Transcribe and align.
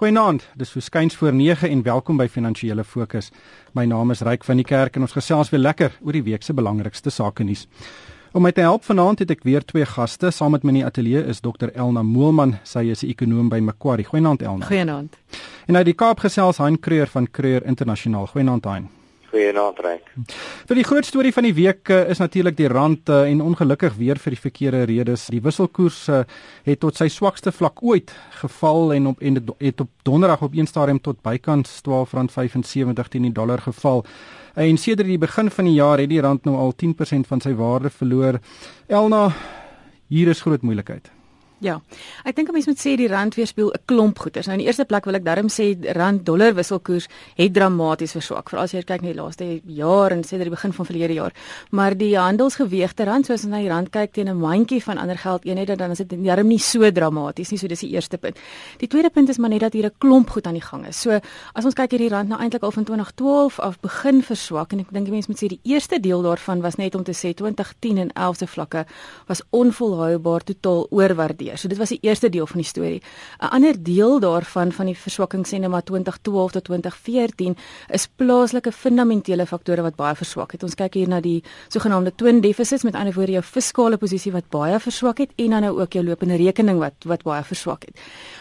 Goeienaand, 0.00 0.46
dis 0.56 0.70
verskyns 0.72 1.14
voor 1.14 1.34
9 1.36 1.68
en 1.68 1.82
welkom 1.82 2.16
by 2.16 2.24
Finansiële 2.28 2.84
Fokus. 2.84 3.26
My 3.76 3.82
naam 3.84 4.10
is 4.10 4.22
Ryk 4.24 4.44
van 4.48 4.56
die 4.56 4.64
Kerk 4.64 4.94
en 4.96 5.04
ons 5.04 5.12
gesels 5.12 5.50
weer 5.52 5.60
lekker 5.60 5.98
oor 6.00 6.16
die 6.16 6.22
week 6.24 6.40
se 6.40 6.54
belangrikste 6.56 7.12
sake 7.12 7.44
nuus. 7.44 7.66
Om 8.32 8.46
my 8.48 8.52
te 8.56 8.64
help 8.64 8.86
vanaand 8.88 9.20
het 9.20 9.34
ek 9.34 9.44
weer 9.44 9.60
twee 9.60 9.84
gaste. 9.84 10.30
Saam 10.32 10.56
met 10.56 10.64
my 10.64 10.72
in 10.72 10.78
die 10.78 10.86
ateljee 10.86 11.20
is 11.28 11.42
Dr 11.44 11.68
Elna 11.74 12.00
Moelman. 12.00 12.56
Sy 12.64 12.86
is 12.88 13.04
'n 13.04 13.10
ekonoom 13.12 13.50
by 13.50 13.60
Macquarie. 13.60 14.06
Goeienaand 14.06 14.42
Elna. 14.42 14.66
Goeienaand. 14.66 15.18
En 15.66 15.76
uit 15.76 15.84
die 15.84 15.94
Kaap 15.94 16.20
gesels 16.20 16.58
Hein 16.58 16.80
Kreur 16.80 17.06
van 17.06 17.30
Kreur 17.30 17.66
Internasionaal. 17.66 18.26
Goeienaand 18.26 18.64
Hein. 18.64 18.99
Goeienaand 19.30 19.78
Ryk. 19.84 20.08
Vir 20.66 20.78
die 20.80 20.84
groot 20.86 21.06
storie 21.06 21.30
van 21.30 21.46
die 21.46 21.54
week 21.54 21.90
uh, 21.92 22.00
is 22.10 22.18
natuurlik 22.18 22.56
die 22.58 22.66
rand 22.70 23.10
uh, 23.12 23.22
en 23.30 23.42
ongelukkig 23.44 23.94
weer 24.00 24.18
vir 24.18 24.34
die 24.34 24.40
verkeerde 24.42 24.80
redes. 24.90 25.28
Die 25.30 25.42
wisselkoers 25.44 26.00
uh, 26.10 26.24
het 26.66 26.80
tot 26.82 26.98
sy 26.98 27.06
swakste 27.12 27.52
vlak 27.54 27.78
ooit 27.86 28.10
geval 28.40 28.96
en 28.96 29.06
op 29.12 29.22
en 29.22 29.38
het 29.60 29.84
op 29.84 29.92
donderdag 30.08 30.42
op 30.48 30.56
een 30.58 30.66
stadium 30.66 30.98
tot 30.98 31.22
bykans 31.22 31.78
R12.75 31.84 33.12
teen 33.12 33.28
die 33.28 33.36
dollar 33.36 33.62
geval. 33.62 34.02
En 34.58 34.82
sedert 34.82 35.08
die 35.08 35.20
begin 35.20 35.50
van 35.50 35.70
die 35.70 35.78
jaar 35.78 36.02
het 36.02 36.10
die 36.10 36.20
rand 36.20 36.44
nou 36.44 36.56
al 36.58 36.74
10% 36.74 37.30
van 37.30 37.40
sy 37.40 37.54
waarde 37.54 37.94
verloor. 37.94 38.40
Elna, 38.88 39.28
hier 40.10 40.34
is 40.34 40.42
groot 40.42 40.66
moeilikheid. 40.66 41.12
Ja. 41.60 41.76
Ek 42.24 42.36
dink 42.36 42.48
'n 42.48 42.52
mens 42.52 42.66
moet 42.66 42.78
sê 42.80 42.96
die 42.96 43.08
rand 43.08 43.34
weerspieël 43.34 43.70
'n 43.70 43.84
klomp 43.84 44.18
goeders. 44.18 44.46
Nou 44.46 44.56
in 44.56 44.64
die 44.64 44.66
eerste 44.66 44.86
plek 44.86 45.04
wil 45.04 45.14
ek 45.14 45.24
darm 45.24 45.48
sê 45.48 45.76
rand 45.94 46.24
dollar 46.24 46.54
wisselkoers 46.54 47.06
het 47.36 47.52
dramaties 47.52 48.12
verswak. 48.12 48.48
Veral 48.48 48.64
as 48.64 48.72
jy 48.72 48.82
kyk 48.82 49.02
na 49.02 49.12
die 49.12 49.20
laaste 49.20 49.60
jaar 49.66 50.10
en 50.12 50.22
sê 50.22 50.38
dat 50.38 50.48
die 50.48 50.56
begin 50.56 50.72
van 50.72 50.86
verlede 50.86 51.12
jaar. 51.12 51.32
Maar 51.70 51.94
die 51.94 52.16
handelsgeweegte 52.16 53.04
rand 53.04 53.26
soos 53.26 53.42
jy 53.42 53.48
na 53.48 53.58
die 53.58 53.68
rand 53.68 53.90
kyk 53.90 54.12
teen 54.12 54.28
'n 54.28 54.38
mandjie 54.40 54.82
van 54.82 54.96
ander 54.98 55.18
geld 55.18 55.44
eenhede 55.44 55.76
dan 55.76 55.90
is 55.90 55.98
dit 55.98 56.24
darm 56.24 56.48
nie 56.48 56.58
so 56.58 56.90
dramaties 56.90 57.50
nie. 57.50 57.58
So 57.58 57.66
dis 57.68 57.80
die 57.80 57.90
eerste 57.90 58.16
punt. 58.16 58.38
Die 58.78 58.88
tweede 58.88 59.10
punt 59.10 59.28
is 59.28 59.38
maar 59.38 59.50
net 59.50 59.60
dat 59.60 59.72
hier 59.72 59.84
'n 59.84 59.94
klomp 59.98 60.30
goed 60.30 60.46
aan 60.46 60.54
die 60.54 60.62
gang 60.62 60.86
is. 60.86 61.00
So 61.00 61.20
as 61.52 61.64
ons 61.64 61.74
kyk 61.74 61.90
hierdie 61.90 62.08
rand 62.08 62.28
nou 62.28 62.40
eintlik 62.40 62.62
al 62.62 62.72
van 62.72 62.84
2012 62.84 63.58
af 63.60 63.78
begin 63.80 64.22
verswak 64.22 64.72
en 64.72 64.80
ek 64.80 64.90
dink 64.92 65.04
die 65.04 65.12
mense 65.12 65.28
moet 65.28 65.42
sê 65.42 65.48
die 65.48 65.60
eerste 65.64 66.00
deel 66.00 66.22
daarvan 66.22 66.62
was 66.62 66.76
net 66.76 66.94
om 66.94 67.04
te 67.04 67.12
sê 67.12 67.34
2010 67.34 67.98
en 67.98 68.10
11 68.12 68.36
se 68.36 68.46
vlakke 68.46 68.86
was 69.26 69.42
onvolhoubaar 69.50 70.40
totaal 70.40 70.86
oorwaardeer 70.90 71.49
gebeur. 71.50 71.58
So 71.58 71.68
dit 71.68 71.78
was 71.78 71.88
die 71.88 71.98
eerste 72.02 72.28
deel 72.28 72.46
van 72.46 72.60
die 72.60 72.66
storie. 72.66 73.02
'n 73.40 73.50
Ander 73.50 73.82
deel 73.82 74.20
daarvan 74.20 74.72
van 74.72 74.86
die 74.86 74.94
verswakking 74.94 75.46
sê 75.46 75.58
nou 75.58 75.70
maar 75.70 75.82
2012 75.82 76.52
tot 76.52 76.64
2014 76.64 77.56
is 77.88 78.08
plaaslike 78.16 78.72
fundamentele 78.72 79.46
faktore 79.46 79.82
wat 79.82 79.96
baie 79.96 80.14
verswak 80.14 80.52
het. 80.52 80.62
Ons 80.62 80.74
kyk 80.74 80.94
hier 80.94 81.08
na 81.08 81.20
die 81.20 81.42
sogenaamde 81.68 82.12
twin 82.16 82.40
deficits 82.40 82.82
met 82.82 82.94
ander 82.94 83.14
woorde 83.14 83.32
jou 83.32 83.42
fiskale 83.42 83.96
posisie 83.96 84.32
wat 84.32 84.48
baie 84.50 84.78
verswak 84.78 85.18
het 85.18 85.30
en 85.36 85.50
dan 85.50 85.62
nou 85.62 85.80
ook 85.80 85.92
jou 85.92 86.04
lopende 86.04 86.36
rekening 86.36 86.78
wat 86.78 86.94
wat 87.04 87.22
baie 87.22 87.42
verswak 87.42 87.84
het. 87.84 87.96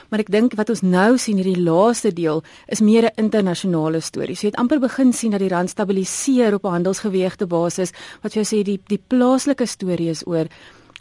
Maar 0.09 0.19
ek 0.19 0.31
dink 0.31 0.53
wat 0.55 0.69
ons 0.69 0.81
nou 0.81 1.17
sien 1.17 1.35
hierdie 1.35 1.63
laaste 1.63 2.13
deel 2.13 2.43
is 2.67 2.81
meer 2.81 3.03
'n 3.05 3.11
internasionale 3.15 4.01
storie. 4.01 4.35
So 4.35 4.47
jy 4.47 4.51
het 4.51 4.59
amper 4.59 4.79
begin 4.79 5.13
sien 5.13 5.31
dat 5.31 5.39
die 5.39 5.49
rand 5.49 5.69
stabiliseer 5.69 6.53
op 6.53 6.65
'n 6.65 6.71
handelsgeweegte 6.71 7.47
basis 7.47 7.91
wat 8.21 8.33
jy 8.33 8.41
sê 8.43 8.63
die 8.63 8.79
die 8.87 9.01
plaaslike 9.07 9.65
storie 9.65 10.09
is 10.09 10.27
oor 10.27 10.47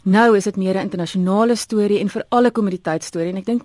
Nou 0.09 0.35
is 0.35 0.43
dit 0.43 0.55
meer 0.57 0.75
'n 0.75 0.89
internasionale 0.89 1.55
storie 1.55 1.99
en 1.99 2.09
vir 2.09 2.23
alle 2.29 2.51
kommoditeitstorie 2.51 3.29
en 3.29 3.37
ek 3.37 3.45
dink 3.45 3.63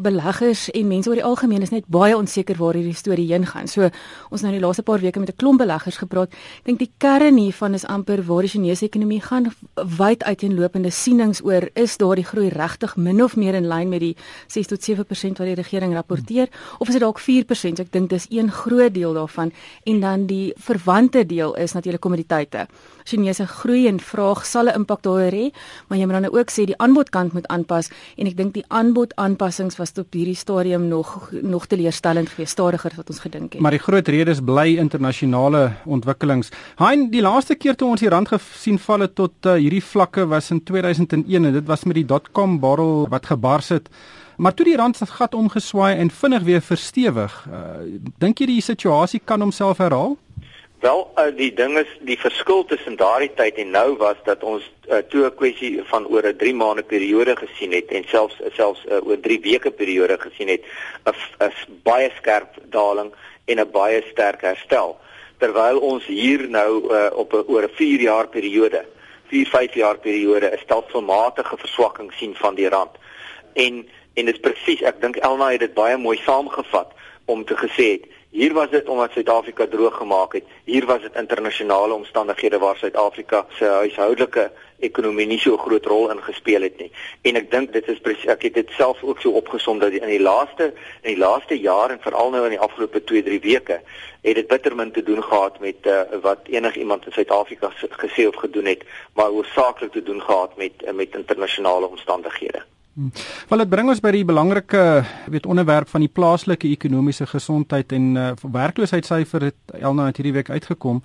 beleggers 0.00 0.70
en 0.70 0.86
mense 0.88 1.08
oor 1.08 1.14
die 1.14 1.24
algemeen 1.24 1.62
is 1.62 1.70
net 1.70 1.86
baie 1.86 2.16
onseker 2.16 2.56
waar 2.56 2.74
hierdie 2.74 2.94
storie 2.94 3.26
heen 3.32 3.46
gaan. 3.46 3.66
So 3.68 3.90
ons 4.30 4.42
nou 4.42 4.52
die 4.52 4.60
laaste 4.60 4.82
paar 4.82 5.00
weke 5.00 5.18
met 5.18 5.30
'n 5.30 5.36
klomp 5.36 5.58
beleggers 5.58 5.96
gepraat. 5.96 6.32
Ek 6.32 6.64
dink 6.64 6.78
die 6.78 6.90
kern 6.98 7.36
hiervan 7.36 7.74
is 7.74 7.84
amper 7.84 8.22
waar 8.22 8.42
die 8.42 8.48
Chinese 8.48 8.84
ekonomie 8.84 9.20
gaan 9.20 9.52
wyd 9.74 10.22
uiteenlopende 10.24 10.90
sienings 10.90 11.42
oor 11.44 11.68
is 11.74 11.96
daar 11.96 12.14
die 12.14 12.24
groei 12.24 12.48
regtig 12.48 12.96
min 12.96 13.22
of 13.22 13.36
meer 13.36 13.54
in 13.54 13.66
lyn 13.66 13.88
met 13.88 14.00
die 14.00 14.16
6 14.46 14.66
tot 14.66 14.82
7% 14.82 15.38
wat 15.38 15.46
die 15.46 15.54
regering 15.54 15.94
rapporteer 15.94 16.48
of 16.78 16.88
is 16.88 16.94
dit 16.94 17.02
dalk 17.02 17.18
4%? 17.18 17.76
So 17.76 17.82
ek 17.82 17.92
dink 17.92 18.10
dis 18.10 18.26
een 18.30 18.50
groot 18.50 18.94
deel 18.94 19.14
daarvan 19.14 19.52
en 19.84 20.00
dan 20.00 20.26
die 20.26 20.52
verwante 20.56 21.26
deel 21.26 21.54
is 21.54 21.72
natuurlik 21.72 22.00
kommoditeite. 22.00 22.66
Chinese 23.04 23.46
groei 23.46 23.88
en 23.88 24.00
vraag 24.00 24.46
sal 24.46 24.66
'n 24.68 24.74
impak 24.74 25.02
daar 25.02 25.32
hê, 25.32 25.50
maar 25.88 25.98
jy 25.98 26.06
moet 26.08 26.20
dan 26.20 26.30
ook 26.32 26.50
sê 26.50 26.66
die 26.68 26.78
aanbodkant 26.78 27.32
moet 27.32 27.46
aanpas 27.52 27.90
en 28.16 28.30
ek 28.30 28.36
dink 28.36 28.54
die 28.54 28.64
aanbod 28.68 29.14
aanpassings 29.16 29.78
was 29.80 29.92
op 29.98 30.12
hierdie 30.16 30.36
stadium 30.38 30.88
nog 30.88 31.30
nog 31.42 31.66
teleurstellend 31.66 32.28
geweest, 32.32 32.52
stadiger 32.52 32.90
as 32.90 32.96
wat 32.96 33.10
ons 33.12 33.20
gedink 33.24 33.52
het. 33.52 33.62
Maar 33.62 33.76
die 33.76 33.82
groot 33.82 34.08
rede 34.08 34.30
is 34.30 34.40
bly 34.40 34.76
internasionale 34.80 35.72
ontwikkelings. 35.84 36.50
Hein, 36.80 37.08
die 37.12 37.22
laaste 37.22 37.54
keer 37.54 37.76
toe 37.76 37.90
ons 37.92 38.02
die 38.02 38.10
rand 38.12 38.28
gesien 38.32 38.78
val 38.78 39.06
het 39.06 39.14
tot 39.18 39.46
uh, 39.46 39.58
hierdie 39.60 39.82
vlakke 39.84 40.26
was 40.30 40.50
in 40.50 40.62
2001 40.64 41.44
en 41.44 41.52
dit 41.52 41.66
was 41.68 41.84
met 41.84 42.00
die 42.00 42.08
dotcom 42.08 42.58
barrel 42.62 43.06
wat 43.12 43.26
gebars 43.30 43.72
het. 43.74 43.88
Maar 44.36 44.54
toe 44.54 44.66
die 44.66 44.76
rand 44.76 44.96
se 44.96 45.06
gat 45.06 45.34
omgeswaai 45.34 45.96
en 45.98 46.10
vinnig 46.10 46.42
weer 46.42 46.62
verstewig, 46.64 47.34
uh, 47.50 47.84
dink 48.18 48.40
jy 48.40 48.48
die 48.54 48.64
situasie 48.64 49.20
kan 49.24 49.44
homself 49.44 49.78
herhaal? 49.82 50.16
Wel, 50.82 51.12
uh, 51.14 51.28
die 51.36 51.52
ding 51.54 51.76
is 51.78 51.90
die 52.02 52.16
verskil 52.18 52.64
tussen 52.66 52.96
daardie 52.98 53.30
tyd 53.38 53.58
en 53.62 53.68
nou 53.70 53.92
was 54.00 54.18
dat 54.26 54.40
ons 54.42 54.64
uh, 54.90 54.96
toe 55.12 55.28
'n 55.28 55.34
kwessie 55.38 55.82
van 55.90 56.06
oor 56.10 56.26
'n 56.26 56.36
3 56.36 56.54
maande 56.54 56.82
periode 56.82 57.36
gesien 57.38 57.72
het 57.72 57.92
en 57.94 58.02
selfs 58.10 58.34
selfs 58.56 58.82
uh, 58.88 58.98
oor 59.06 59.20
3 59.20 59.38
weke 59.44 59.70
periode 59.70 60.16
gesien 60.18 60.48
het 60.48 60.64
'n 61.06 61.52
baie 61.86 62.10
skerp 62.16 62.58
daling 62.74 63.12
en 63.44 63.60
'n 63.60 63.70
baie 63.70 64.02
sterk 64.10 64.42
herstel. 64.42 64.98
Terwyl 65.38 65.78
ons 65.78 66.04
hier 66.06 66.48
nou 66.48 66.90
uh, 66.90 67.10
op 67.14 67.32
'n 67.32 67.44
oor 67.46 67.62
'n 67.62 67.74
4 67.78 68.00
jaar 68.00 68.28
periode, 68.28 68.84
4 69.30 69.46
5 69.46 69.74
jaar 69.74 69.98
periode 69.98 70.50
'n 70.50 70.58
stelselmatige 70.58 71.56
verswakking 71.56 72.12
sien 72.12 72.34
van 72.34 72.54
die 72.54 72.68
rand. 72.68 72.98
En 73.54 73.86
en 74.14 74.24
dit 74.24 74.40
presies, 74.40 74.82
ek 74.82 75.00
dink 75.00 75.16
Elna 75.16 75.50
het 75.50 75.60
dit 75.60 75.74
baie 75.74 75.96
mooi 75.96 76.18
saamgevat 76.18 76.90
om 77.24 77.44
te 77.44 77.54
gesê 77.56 77.86
het 77.92 78.04
Hier 78.32 78.52
was 78.52 78.70
dit 78.70 78.88
omdat 78.88 79.12
Suid-Afrika 79.12 79.66
droog 79.66 79.96
gemaak 79.96 80.32
het. 80.32 80.44
Hier 80.64 80.86
was 80.86 81.00
dit 81.00 81.16
internasionale 81.16 81.92
omstandighede 81.92 82.58
waar 82.58 82.76
Suid-Afrika 82.76 83.46
se 83.58 83.64
huishoudelike 83.64 84.50
ekonomie 84.78 85.26
nie 85.26 85.38
so 85.38 85.52
'n 85.52 85.58
groot 85.58 85.86
rol 85.86 86.10
ingespeel 86.10 86.62
het 86.62 86.78
nie. 86.78 86.90
En 87.22 87.36
ek 87.36 87.50
dink 87.50 87.72
dit 87.72 87.88
is 87.88 88.00
ek 88.26 88.42
het 88.42 88.54
dit 88.54 88.70
self 88.70 89.02
ook 89.02 89.20
so 89.20 89.30
opgesom 89.30 89.78
dat 89.78 89.92
in 89.92 90.08
die 90.08 90.20
laaste 90.20 90.72
in 91.02 91.14
die 91.14 91.18
laaste 91.18 91.60
jaar 91.60 91.90
en 91.90 92.00
veral 92.00 92.30
nou 92.30 92.44
in 92.44 92.56
die 92.56 92.64
afgelope 92.68 93.00
2-3 93.04 93.40
weke 93.40 93.80
het 94.22 94.34
dit 94.34 94.46
bitter 94.46 94.74
min 94.76 94.92
te 94.92 95.02
doen 95.02 95.22
gehad 95.22 95.60
met 95.60 95.86
uh, 95.86 96.00
wat 96.22 96.38
enigiemand 96.44 97.06
in 97.06 97.12
Suid-Afrika 97.12 97.70
gesê 97.90 98.26
of 98.26 98.36
gedoen 98.36 98.64
het, 98.64 98.84
maar 99.14 99.26
hoofsaaklik 99.26 99.92
te 99.92 100.02
doen 100.02 100.22
gehad 100.22 100.56
met 100.56 100.72
uh, 100.84 100.92
met 100.92 101.14
internasionale 101.14 101.86
omstandighede. 101.86 102.62
Hmm. 102.94 103.12
Wel 103.48 103.58
dit 103.58 103.70
bring 103.72 103.88
ons 103.88 104.00
by 104.04 104.10
die 104.12 104.24
belangrike 104.28 104.80
weet 105.32 105.46
onderwerp 105.48 105.88
van 105.88 106.02
die 106.04 106.10
plaaslike 106.12 106.68
ekonomiese 106.68 107.24
gesondheid 107.26 107.92
en 107.96 108.16
uh, 108.20 108.32
werkloosheidssyfer 108.52 109.46
het 109.48 109.78
Elna 109.80 110.10
het 110.10 110.18
hierdie 110.20 110.34
week 110.36 110.50
uitgekom. 110.50 111.00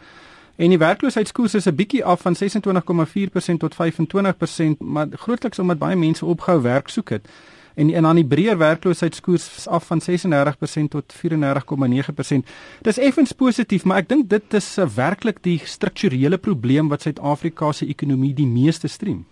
En 0.58 0.74
die 0.74 0.80
werkloosheidskoers 0.82 1.56
is 1.56 1.68
'n 1.68 1.76
bietjie 1.76 2.04
af 2.06 2.22
van 2.22 2.36
26,4% 2.36 3.58
tot 3.58 3.76
25%, 3.76 4.80
maar 4.80 5.08
grootliks 5.12 5.60
omdat 5.60 5.80
baie 5.80 5.96
mense 5.96 6.26
opgehou 6.26 6.62
werk 6.62 6.88
soek 6.88 7.10
het. 7.10 7.30
En 7.76 7.94
en 7.94 8.06
aan 8.06 8.16
die 8.16 8.26
breër 8.26 8.58
werkloosheidskoers 8.58 9.58
is 9.58 9.68
af 9.68 9.86
van 9.86 10.02
36% 10.02 10.90
tot 10.90 11.14
34,9%. 11.14 12.50
Dis 12.82 12.98
effens 12.98 13.32
positief, 13.32 13.84
maar 13.84 13.98
ek 13.98 14.10
dink 14.10 14.30
dit 14.30 14.54
is 14.54 14.78
uh, 14.78 14.90
werklik 14.96 15.38
die 15.42 15.62
strukturele 15.64 16.38
probleem 16.38 16.88
wat 16.88 17.02
Suid-Afrika 17.02 17.72
se 17.72 17.86
ekonomie 17.86 18.34
die 18.34 18.48
meeste 18.48 18.88
strem 18.88 19.26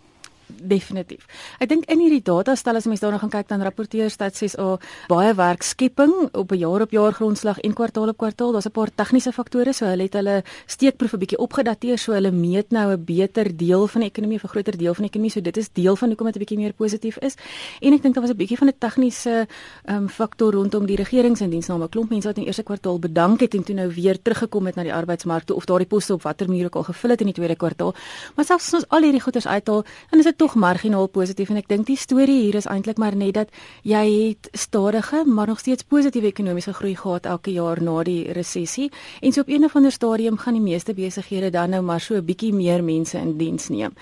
definitief. 0.47 1.25
Ek 1.59 1.69
dink 1.69 1.85
in 1.85 1.99
hierdie 1.99 2.23
datastel 2.23 2.75
as 2.75 2.85
mens 2.85 2.99
daarna 2.99 3.17
gaan 3.17 3.29
kyk 3.29 3.47
dan 3.47 3.61
rapporteer 3.61 4.09
Stats 4.09 4.43
SA 4.45 4.77
baie 5.07 5.33
werkskepping 5.33 6.13
op 6.33 6.51
'n 6.51 6.57
jaar 6.57 6.81
op 6.81 6.91
jaar 6.91 7.13
grondslag 7.13 7.59
en 7.59 7.73
kwartaal 7.73 8.09
op 8.09 8.17
kwartaal. 8.17 8.51
Daar's 8.51 8.65
'n 8.65 8.71
paar 8.71 8.89
tegniese 8.95 9.31
faktore, 9.31 9.73
so 9.73 9.85
hulle 9.85 10.03
het 10.03 10.13
hulle 10.13 10.43
steekproef 10.65 11.13
'n 11.13 11.19
bietjie 11.19 11.37
opgedateer, 11.37 11.97
so 11.97 12.11
hulle 12.13 12.31
meet 12.31 12.71
nou 12.71 12.91
'n 12.91 13.03
beter 13.03 13.57
deel 13.57 13.87
van 13.87 14.01
die 14.01 14.09
ekonomie, 14.09 14.39
'n 14.43 14.47
groter 14.47 14.77
deel 14.77 14.93
van 14.93 15.03
die 15.03 15.09
ekonomie. 15.09 15.31
So 15.31 15.41
dit 15.41 15.57
is 15.57 15.69
deel 15.73 15.95
van 15.95 16.07
hoekom 16.09 16.25
dit 16.25 16.35
'n 16.35 16.39
bietjie 16.39 16.57
meer 16.57 16.73
positief 16.73 17.17
is. 17.17 17.35
En 17.81 17.93
ek 17.93 18.01
dink 18.01 18.13
daar 18.13 18.23
was 18.23 18.31
'n 18.31 18.37
bietjie 18.37 18.57
van 18.57 18.67
'n 18.67 18.77
tegniese 18.77 19.47
um, 19.89 20.09
faktor 20.09 20.53
rondom 20.53 20.85
die 20.85 20.95
regeringsindiensname. 20.95 21.89
Klomp 21.89 22.09
mense 22.09 22.27
wat 22.27 22.37
in 22.37 22.43
die 22.43 22.49
eerste 22.49 22.63
kwartaal 22.63 22.99
bedank 22.99 23.39
het 23.39 23.53
en 23.53 23.63
toe 23.63 23.75
nou 23.75 23.89
weer 23.93 24.21
teruggekom 24.21 24.65
het 24.65 24.75
na 24.75 24.83
die 24.83 24.93
arbeidsmark 24.93 25.43
toe 25.43 25.55
of 25.55 25.65
daardie 25.65 25.87
poste 25.87 26.13
op 26.13 26.21
watter 26.21 26.47
manier 26.47 26.65
ook 26.65 26.75
al 26.75 26.83
gevul 26.83 27.09
het 27.09 27.19
in 27.19 27.25
die 27.25 27.35
tweede 27.35 27.55
kwartaal. 27.55 27.93
Maar 28.35 28.45
selfs 28.45 28.73
as 28.73 28.73
ons 28.73 28.89
al 28.89 29.01
hierdie 29.01 29.21
goeders 29.21 29.47
uithaal, 29.47 29.83
dan 30.09 30.19
is 30.19 30.25
tog 30.37 30.55
marginaal 30.55 31.07
positief 31.07 31.49
en 31.49 31.57
ek 31.57 31.67
dink 31.67 31.87
die 31.87 31.97
storie 31.97 32.41
hier 32.43 32.55
is 32.59 32.67
eintlik 32.69 32.97
maar 33.01 33.15
net 33.15 33.33
dat 33.33 33.49
jy 33.83 34.03
het 34.29 34.49
stadige 34.51 35.23
maar 35.25 35.47
nog 35.47 35.59
steeds 35.59 35.83
positiewe 35.83 36.27
ekonomiese 36.27 36.73
groei 36.73 36.95
gehad 36.95 37.25
elke 37.25 37.51
jaar 37.51 37.81
na 37.81 38.03
die 38.03 38.31
resessie 38.33 38.91
en 39.21 39.31
so 39.31 39.41
op 39.41 39.49
een 39.49 39.63
of 39.63 39.75
ander 39.75 39.91
stadium 39.91 40.37
gaan 40.37 40.53
die 40.53 40.63
meeste 40.63 40.93
besighede 40.93 41.49
dan 41.49 41.69
nou 41.69 41.81
maar 41.83 42.01
so 42.01 42.15
'n 42.15 42.25
bietjie 42.25 42.53
meer 42.53 42.83
mense 42.83 43.17
in 43.17 43.37
diens 43.37 43.69
neem. 43.69 43.93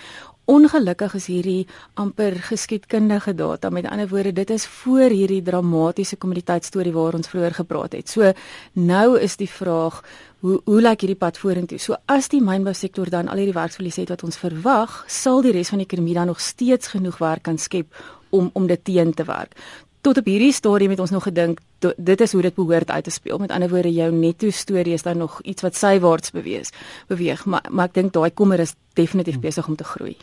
Ongelukkig 0.46 1.14
is 1.16 1.26
hierdie 1.32 1.68
amper 1.96 2.36
geskiedkundige 2.44 3.32
data. 3.36 3.70
Met 3.72 3.86
ander 3.88 4.10
woorde, 4.12 4.34
dit 4.36 4.50
is 4.50 4.66
voor 4.68 5.14
hierdie 5.14 5.42
dramatiese 5.42 6.18
kommoditeitstorie 6.20 6.92
waar 6.92 7.16
ons 7.16 7.30
vroeër 7.32 7.56
gepraat 7.62 7.96
het. 7.96 8.10
So 8.12 8.34
nou 8.74 9.20
is 9.20 9.38
die 9.40 9.48
vraag, 9.48 10.02
hoe 10.44 10.60
hoe 10.66 10.82
lyk 10.82 11.06
hierdie 11.06 11.20
pad 11.20 11.40
vorentoe? 11.40 11.80
So 11.80 11.96
as 12.12 12.28
die 12.28 12.42
mynbousektor 12.44 13.10
dan 13.10 13.32
al 13.32 13.40
hierdie 13.40 13.56
werksverlies 13.56 14.02
het 14.04 14.12
wat 14.12 14.26
ons 14.28 14.38
verwag, 14.42 15.06
sal 15.08 15.40
die 15.42 15.56
res 15.56 15.72
van 15.72 15.80
die 15.80 15.88
ekonomie 15.88 16.18
dan 16.20 16.28
nog 16.28 16.44
steeds 16.44 16.92
genoeg 16.92 17.24
werk 17.24 17.48
kan 17.48 17.58
skep 17.58 17.88
om 18.34 18.50
om 18.54 18.68
dit 18.68 18.84
teen 18.84 19.14
te 19.14 19.24
werk 19.24 19.56
tot 20.04 20.20
op 20.20 20.28
hierdie 20.28 20.52
stadium 20.54 20.92
het 20.92 21.00
ons 21.00 21.14
nog 21.16 21.24
gedink 21.24 21.62
dit 21.80 22.22
is 22.22 22.32
hoe 22.32 22.42
dit 22.42 22.56
behoort 22.56 22.92
uit 22.92 23.04
te 23.04 23.12
speel. 23.12 23.38
Met 23.40 23.52
ander 23.52 23.70
woorde, 23.70 23.92
jou 23.92 24.12
netto 24.12 24.50
storie 24.50 24.94
is 24.94 25.04
dan 25.04 25.18
nog 25.18 25.42
iets 25.42 25.62
wat 25.62 25.76
sywaarts 25.76 26.32
beweeg. 26.32 26.70
Beweeg, 27.08 27.46
maar 27.46 27.66
maar 27.70 27.92
ek 27.92 27.98
dink 28.00 28.14
daai 28.14 28.32
kommer 28.32 28.60
is 28.60 28.76
definitief 28.96 29.40
besig 29.40 29.68
om 29.68 29.76
te 29.76 29.88
groei. 29.88 30.16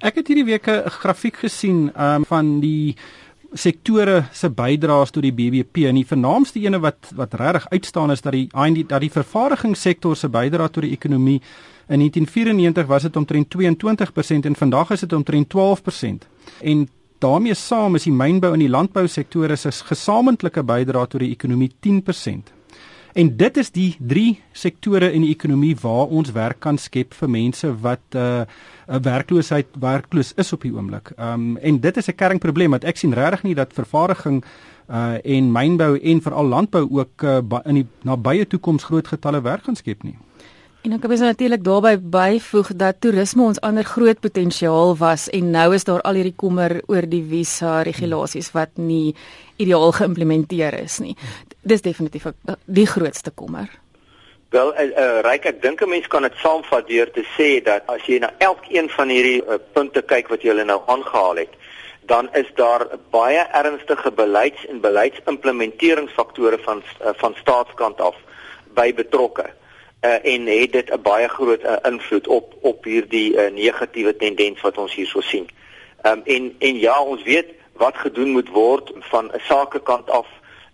Ek 0.00 0.20
het 0.20 0.28
hierdie 0.28 0.44
week 0.44 0.68
'n 0.68 0.90
grafiek 0.90 1.36
gesien 1.36 1.92
um, 1.96 2.24
van 2.24 2.60
die 2.60 2.96
sektore 3.52 4.26
se 4.32 4.50
bydraes 4.50 5.10
tot 5.10 5.22
die 5.22 5.32
BBP 5.32 5.86
en 5.88 5.94
die 5.94 6.06
vernaamste 6.06 6.60
ene 6.60 6.78
wat 6.78 7.12
wat 7.14 7.34
regtig 7.34 7.68
uitstaan 7.70 8.10
is 8.10 8.20
dat 8.20 8.32
die 8.32 8.48
dat 8.86 9.00
die 9.00 9.10
vervaardigingssektor 9.10 10.16
se 10.16 10.28
bydrae 10.28 10.70
tot 10.70 10.82
die 10.82 10.92
ekonomie 10.92 11.40
in 11.88 11.98
1994 11.98 12.86
was 12.86 13.02
dit 13.02 13.16
omtrent 13.16 13.54
22% 13.54 14.46
en 14.46 14.56
vandag 14.56 14.90
is 14.90 15.00
dit 15.00 15.12
omtrent 15.12 15.54
12%. 15.54 16.26
En 16.60 16.88
daarmee 17.18 17.54
saam 17.54 17.94
is 17.94 18.04
die 18.04 18.12
mynbou 18.12 18.52
en 18.52 18.62
die 18.62 18.72
landbou 18.72 19.06
sektore 19.08 19.56
se 19.56 19.70
gesamentlike 19.70 20.62
bydrae 20.62 21.06
tot 21.06 21.20
die 21.20 21.32
ekonomie 21.32 21.72
10%. 21.86 22.52
En 23.16 23.30
dit 23.36 23.56
is 23.56 23.70
die 23.72 23.96
drie 23.96 24.42
sektore 24.52 25.08
in 25.12 25.22
die 25.24 25.32
ekonomie 25.32 25.72
waar 25.80 26.10
ons 26.12 26.34
werk 26.36 26.58
kan 26.60 26.76
skep 26.76 27.14
vir 27.16 27.30
mense 27.32 27.70
wat 27.80 28.02
'n 28.12 28.18
uh, 28.18 28.44
'n 28.88 29.02
werkloosheid 29.02 29.66
werkloos 29.80 30.32
is 30.36 30.52
op 30.52 30.62
die 30.62 30.72
oomblik. 30.72 31.12
Ehm 31.16 31.32
um, 31.32 31.56
en 31.56 31.80
dit 31.80 31.96
is 31.96 32.08
'n 32.08 32.14
kernprobleem 32.14 32.70
want 32.70 32.84
ek 32.84 32.96
sien 32.96 33.14
regtig 33.14 33.42
nie 33.42 33.54
dat 33.54 33.72
vervaardiging 33.72 34.44
uh 34.90 35.16
en 35.24 35.52
mynbou 35.52 35.98
en 35.98 36.22
veral 36.22 36.46
landbou 36.46 36.88
ook 36.90 37.22
uh, 37.22 37.40
in 37.64 37.74
die 37.74 37.86
nabye 38.02 38.46
toekoms 38.46 38.84
groot 38.84 39.08
getalle 39.08 39.40
werk 39.40 39.64
gaan 39.64 39.76
skep 39.76 40.02
nie. 40.02 40.18
En 40.86 40.92
dan 40.92 41.00
kan 41.00 41.10
ons 41.10 41.20
natuurlik 41.20 41.64
daarbey 41.64 41.96
byvoeg 41.98 42.68
dat 42.78 43.00
toerisme 43.02 43.42
ons 43.42 43.58
ander 43.60 43.84
groot 43.84 44.20
potensiaal 44.22 44.92
was 44.96 45.24
en 45.34 45.48
nou 45.50 45.72
is 45.74 45.84
daar 45.84 46.04
al 46.06 46.14
hierdie 46.14 46.36
kommer 46.38 46.76
oor 46.86 47.08
die 47.10 47.24
visa 47.26 47.80
regulasies 47.82 48.52
wat 48.54 48.78
nie 48.78 49.16
ideaal 49.56 49.90
geïmplementeer 49.96 50.76
is 50.78 51.00
nie. 51.02 51.16
Dis 51.66 51.82
definitief 51.82 52.28
die 52.78 52.86
grootste 52.86 53.34
kommer. 53.34 53.66
Wel, 54.54 54.70
uh, 54.78 54.86
uh, 54.86 55.18
Ryk, 55.26 55.50
ek 55.50 55.60
dink 55.66 55.82
'n 55.82 55.90
mens 55.90 56.06
kan 56.06 56.22
dit 56.22 56.38
saamvat 56.44 56.86
deur 56.86 57.10
te 57.10 57.26
sê 57.34 57.50
dat 57.64 57.82
as 57.90 58.06
jy 58.06 58.22
na 58.22 58.30
elkeen 58.38 58.86
van 58.88 59.08
hierdie 59.08 59.42
uh, 59.42 59.58
punte 59.72 60.06
kyk 60.06 60.30
wat 60.30 60.46
jy 60.46 60.54
nou 60.62 60.80
aangehaal 60.86 61.42
het, 61.42 61.58
dan 62.06 62.30
is 62.34 62.46
daar 62.54 62.86
baie 63.10 63.42
ernstige 63.50 64.14
beleids- 64.14 64.66
en 64.70 64.80
beleidsimplementeringsfaktore 64.80 66.58
van 66.62 66.82
uh, 67.02 67.10
van 67.18 67.34
staatskant 67.42 68.00
af 68.00 68.14
by 68.74 68.92
betrokke 68.94 69.50
uh, 69.50 69.65
en 70.00 70.46
het 70.46 70.72
dit 70.72 70.90
'n 70.92 71.02
baie 71.02 71.28
groot 71.28 71.62
uh, 71.62 71.76
invloed 71.82 72.26
op 72.26 72.54
op 72.60 72.84
hierdie 72.84 73.32
uh, 73.32 73.50
negatiewe 73.50 74.16
tendens 74.16 74.60
wat 74.60 74.78
ons 74.78 74.94
hierso 74.94 75.20
sien. 75.20 75.48
Ehm 76.02 76.18
um, 76.18 76.22
en 76.24 76.54
en 76.58 76.78
ja, 76.78 77.02
ons 77.02 77.22
weet 77.22 77.46
wat 77.72 77.96
gedoen 77.96 78.30
moet 78.30 78.48
word 78.48 78.92
van 78.98 79.24
'n 79.24 79.40
sakekant 79.40 80.10
af 80.10 80.26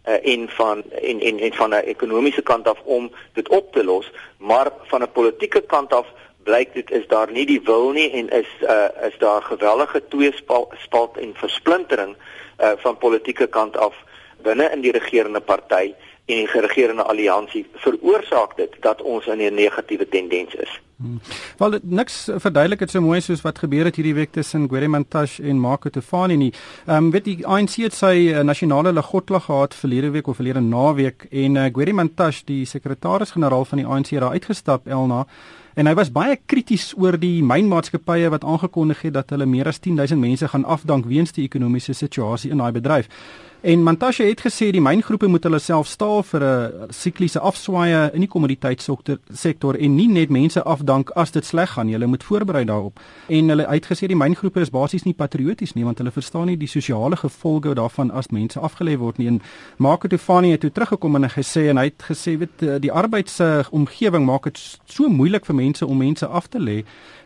uh, 0.09 0.27
en 0.33 0.49
van 0.49 0.83
en 0.91 1.21
en 1.21 1.39
en 1.39 1.55
van 1.55 1.71
'n 1.71 1.85
ekonomiese 1.95 2.43
kant 2.43 2.69
af 2.69 2.79
om 2.85 3.11
dit 3.33 3.49
op 3.49 3.73
te 3.73 3.85
los, 3.85 4.11
maar 4.37 4.71
van 4.83 5.03
'n 5.03 5.13
politieke 5.13 5.61
kant 5.61 5.93
af 5.93 6.07
blyk 6.43 6.75
dit 6.75 6.91
is 6.91 7.07
daar 7.07 7.31
nie 7.31 7.47
die 7.47 7.61
wil 7.65 7.91
nie 7.91 8.11
en 8.11 8.29
is 8.29 8.51
uh, 8.61 8.89
is 9.07 9.19
daar 9.19 9.43
geweldige 9.43 10.03
tweespalt 10.09 11.17
en 11.17 11.35
versplintering 11.35 12.17
uh, 12.61 12.73
van 12.77 12.99
politieke 12.99 13.47
kant 13.47 13.77
af 13.77 13.95
binne 14.43 14.71
in 14.75 14.81
die 14.81 14.93
regerende 14.93 15.41
party 15.41 15.95
en 16.33 16.39
die 16.39 16.47
geregerende 16.47 17.03
alliansie 17.03 17.67
veroorsaak 17.85 18.57
dit 18.57 18.77
dat 18.81 19.03
ons 19.03 19.27
in 19.27 19.41
'n 19.41 19.55
negatiewe 19.55 20.09
tendens 20.09 20.55
is. 20.55 20.81
Hmm. 21.03 21.21
Wel 21.59 21.71
dit 21.71 21.85
niks 21.91 22.17
verduidelik 22.37 22.79
dit 22.79 22.91
so 22.91 23.03
mooi 23.03 23.21
soos 23.21 23.41
wat 23.43 23.59
gebeur 23.59 23.89
het 23.89 23.97
hierdie 23.99 24.15
week 24.15 24.31
tussen 24.33 24.69
Gueremantash 24.71 25.41
en 25.41 25.59
Marco 25.59 25.91
Tofani 25.91 26.37
nie. 26.37 26.53
Ehm 26.87 26.97
um, 26.97 27.11
weet 27.11 27.25
die 27.25 27.47
ANC 27.47 27.81
het 27.83 27.97
sy 27.99 28.31
uh, 28.31 28.45
nasionale 28.47 28.93
ligotlag 28.93 29.49
gehad 29.49 29.75
verlede 29.75 30.13
week 30.15 30.31
of 30.31 30.39
verlede 30.39 30.61
naweek 30.61 31.27
en 31.31 31.59
uh, 31.59 31.67
Gueremantash 31.75 32.45
die 32.47 32.63
sekretaris-generaal 32.65 33.65
van 33.65 33.83
die 33.83 33.87
ANC 33.87 34.15
het 34.15 34.21
daar 34.21 34.39
uitgestap 34.39 34.87
Elna 34.87 35.27
en 35.75 35.89
hy 35.89 35.95
was 35.97 36.13
baie 36.13 36.37
krities 36.47 36.93
oor 37.01 37.17
die 37.21 37.41
mynmaatskappye 37.43 38.31
wat 38.33 38.45
aangekondig 38.45 39.07
het 39.09 39.17
dat 39.17 39.33
hulle 39.35 39.49
meer 39.49 39.71
as 39.71 39.81
10000 39.81 40.21
mense 40.21 40.49
gaan 40.49 40.69
afdank 40.69 41.09
weens 41.09 41.33
die 41.33 41.47
ekonomiese 41.49 41.97
situasie 41.97 42.53
in 42.53 42.63
daai 42.63 42.73
bedryf. 42.77 43.09
En 43.63 43.83
Mantashe 43.87 44.25
het 44.27 44.41
gesê 44.43 44.73
die 44.75 44.83
myngroepe 44.83 45.29
moet 45.31 45.45
hulle 45.47 45.61
self 45.63 45.87
staal 45.87 46.25
vir 46.27 46.43
'n 46.43 46.91
sikliese 46.91 47.39
afswaaie 47.39 48.11
in 48.13 48.21
die 48.21 48.29
kommoditeitsektor 48.29 49.19
sektor 49.33 49.77
en 49.79 49.95
nie 49.95 50.09
net 50.09 50.31
mense 50.31 50.63
afdank 50.63 50.92
as 51.15 51.33
dit 51.33 51.45
sleg 51.45 51.71
gaan. 51.71 51.89
Hulle 51.89 52.07
moet 52.07 52.25
voorberei 52.25 52.65
daarop. 52.65 53.01
En 53.29 53.49
hulle 53.49 53.67
het 53.69 53.87
gesê 53.87 54.07
die 54.07 54.17
myngroepe 54.17 54.61
is 54.61 54.71
basies 54.71 55.05
nie 55.05 55.15
patrioties 55.15 55.75
nie 55.75 55.85
want 55.85 55.99
hulle 55.99 56.11
verstaan 56.11 56.47
nie 56.47 56.57
die 56.57 56.69
sosiale 56.69 57.17
gevolge 57.17 57.75
daarvan 57.75 58.11
as 58.11 58.31
mense 58.31 58.61
afgelê 58.61 58.97
word 58.99 59.19
nie. 59.19 59.29
En 59.29 59.41
Marco 59.77 60.09
Tofani 60.09 60.51
het 60.51 60.61
toe 60.61 60.73
teruggekom 60.73 61.17
en 61.17 61.31
gesê 61.31 61.69
en 61.71 61.81
hy 61.81 61.89
het 61.91 62.05
gesê 62.11 62.37
weet 62.39 62.67
die 62.83 62.93
arbeidsomgewing 62.93 64.27
maak 64.27 64.51
dit 64.51 64.61
so 64.85 65.09
moeilik 65.09 65.47
vir 65.49 65.59
mense 65.59 65.87
om 65.87 65.99
mense 65.99 66.27
af 66.27 66.49
te 66.49 66.61
lê 66.61 66.83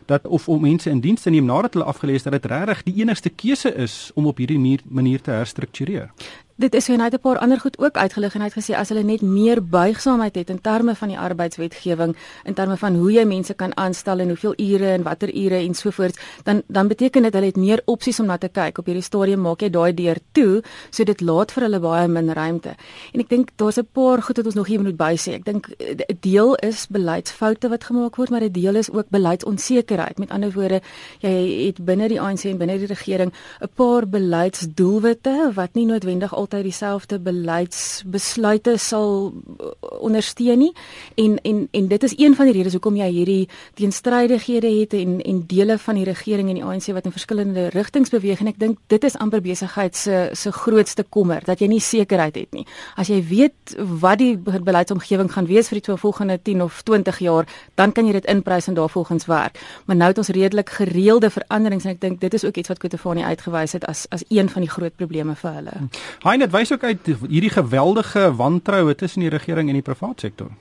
dat 0.07 0.27
of 0.27 0.47
om 0.49 0.61
mense 0.61 0.89
in 0.89 1.01
diens 1.03 1.21
te 1.21 1.29
neem 1.29 1.45
nadat 1.45 1.73
hulle 1.73 1.85
afgelees 1.85 2.23
dat 2.23 2.37
dit 2.37 2.45
regtig 2.51 2.83
die 2.87 2.97
enigste 3.01 3.29
keuse 3.29 3.73
is 3.75 4.11
om 4.15 4.27
op 4.27 4.37
hierdie 4.37 4.79
manier 4.87 5.21
te 5.21 5.31
herstruktureer 5.31 6.11
dit 6.57 6.73
is 6.73 6.87
hy 6.87 6.97
het 6.97 7.13
'n 7.13 7.19
paar 7.19 7.37
ander 7.37 7.59
goed 7.59 7.77
ook 7.79 7.97
uitgelig 7.97 8.33
en 8.35 8.41
hy 8.41 8.47
het 8.47 8.57
gesê 8.57 8.73
as 8.75 8.89
hulle 8.89 9.03
net 9.03 9.21
meer 9.21 9.61
buigsaamheid 9.61 10.35
het 10.35 10.49
in 10.49 10.61
terme 10.61 10.95
van 10.95 11.07
die 11.07 11.19
arbeidswetgewing 11.19 12.15
in 12.43 12.53
terme 12.53 12.77
van 12.77 12.95
hoe 12.95 13.11
jy 13.11 13.25
mense 13.25 13.53
kan 13.53 13.77
aanstel 13.77 14.19
en 14.19 14.27
hoeveel 14.27 14.53
ure 14.57 14.91
en 14.91 15.03
watter 15.03 15.29
ure 15.35 15.55
en 15.55 15.73
so 15.73 15.91
voort 15.91 16.17
dan 16.43 16.63
dan 16.67 16.87
beteken 16.87 17.21
dit 17.21 17.33
hulle 17.33 17.45
het 17.45 17.55
meer 17.55 17.81
opsies 17.85 18.19
om 18.19 18.25
na 18.25 18.37
te 18.37 18.49
kyk. 18.49 18.77
Op 18.77 18.85
hierdie 18.85 19.03
stadium 19.03 19.41
maak 19.41 19.61
jy 19.61 19.69
daai 19.69 19.93
deur 19.93 20.17
toe 20.31 20.63
so 20.89 21.03
dit 21.03 21.21
laat 21.21 21.51
vir 21.51 21.63
hulle 21.63 21.79
baie 21.79 22.07
min 22.07 22.33
ruimte. 22.33 22.75
En 23.13 23.19
ek 23.19 23.29
dink 23.29 23.49
daar's 23.55 23.77
'n 23.77 23.87
paar 23.93 24.21
goed 24.21 24.37
wat 24.37 24.45
ons 24.45 24.55
nog 24.55 24.67
hier 24.67 24.81
moet 24.81 24.97
bysê 24.97 25.33
ek 25.33 25.45
dink 25.45 25.69
'n 25.79 26.17
deel 26.21 26.55
is 26.55 26.87
beleidsfoute 26.87 27.69
wat 27.69 27.83
gemaak 27.83 28.15
word 28.15 28.29
maar 28.29 28.41
'n 28.43 28.51
deel 28.51 28.75
is 28.75 28.91
ook 28.91 29.09
beleidsonsekerheid. 29.09 30.17
Met 30.17 30.31
ander 30.31 30.51
woorde 30.51 30.81
jy 31.19 31.65
het 31.67 31.85
binne 31.85 32.07
die 32.07 32.21
ANC 32.21 32.45
en 32.45 32.57
binne 32.57 32.77
die 32.77 32.87
regering 32.87 33.31
'n 33.61 33.69
paar 33.75 34.07
beleidsdoelwitte 34.07 35.51
wat 35.53 35.73
nie 35.73 35.85
noodwendig 35.85 36.33
al 36.33 36.46
altyd 36.47 36.63
dieselfde 36.69 37.19
beleidsbesluite 37.19 38.77
sal 38.79 39.31
uh, 39.31 39.71
ondersteun 39.99 40.63
nie 40.63 40.71
en 41.19 41.37
en 41.43 41.67
en 41.71 41.87
dit 41.87 42.03
is 42.03 42.15
een 42.17 42.35
van 42.35 42.49
die 42.49 42.55
redes 42.55 42.73
hoekom 42.77 42.95
jy 42.95 43.09
hierdie 43.11 43.49
teenstrydighede 43.77 44.71
het 44.79 44.93
en 44.97 45.19
en 45.21 45.43
dele 45.47 45.77
van 45.77 45.99
die 45.99 46.07
regering 46.07 46.49
en 46.49 46.59
die 46.59 46.63
ANC 46.63 46.89
wat 46.95 47.05
in 47.05 47.15
verskillende 47.15 47.67
rigtings 47.75 48.13
beweeg 48.13 48.41
en 48.41 48.51
ek 48.53 48.59
dink 48.61 48.79
dit 48.87 49.03
is 49.03 49.17
amper 49.19 49.43
besigheid 49.43 49.95
se 49.95 50.29
se 50.33 50.51
grootste 50.51 51.03
kommer 51.09 51.43
dat 51.45 51.59
jy 51.59 51.67
nie 51.71 51.81
sekerheid 51.83 52.35
het 52.35 52.53
nie. 52.55 52.65
As 52.95 53.11
jy 53.11 53.19
weet 53.27 53.75
wat 54.01 54.21
die 54.21 54.35
beleidsomgewing 54.37 55.31
gaan 55.33 55.49
wees 55.49 55.71
vir 55.71 55.81
die 55.81 55.97
volgende 55.97 56.37
10 56.41 56.61
of 56.61 56.81
20 56.87 57.19
jaar, 57.23 57.47
dan 57.75 57.91
kan 57.91 58.07
jy 58.07 58.13
dit 58.17 58.29
inprys 58.31 58.67
en 58.67 58.77
daarvolgens 58.77 59.25
werk. 59.25 59.59
Maar 59.85 59.95
nou 59.95 60.09
het 60.11 60.17
ons 60.17 60.31
redelik 60.35 60.69
gereelde 60.79 61.29
veranderings 61.33 61.85
en 61.85 61.95
ek 61.95 62.01
dink 62.01 62.21
dit 62.21 62.33
is 62.33 62.45
ook 62.45 62.57
iets 62.57 62.71
wat 62.71 62.81
Kotofani 62.83 63.23
uitgewys 63.23 63.75
het 63.77 63.85
as 63.85 64.05
as 64.09 64.23
een 64.29 64.49
van 64.49 64.65
die 64.65 64.71
groot 64.71 64.95
probleme 64.95 65.35
vir 65.35 65.59
hulle. 65.59 65.75
Hi 66.23 66.36
en 66.37 66.45
dit 66.45 66.53
wys 66.53 66.71
ook 66.73 66.83
uit 66.83 67.07
hierdie 67.25 67.49
geweldige 67.49 68.29
wantroue 68.37 68.95
tussen 68.95 69.25
die 69.25 69.33
regering 69.33 69.69
en 69.69 69.79
die 69.79 69.85
private 69.85 70.27
sektor. 70.27 70.51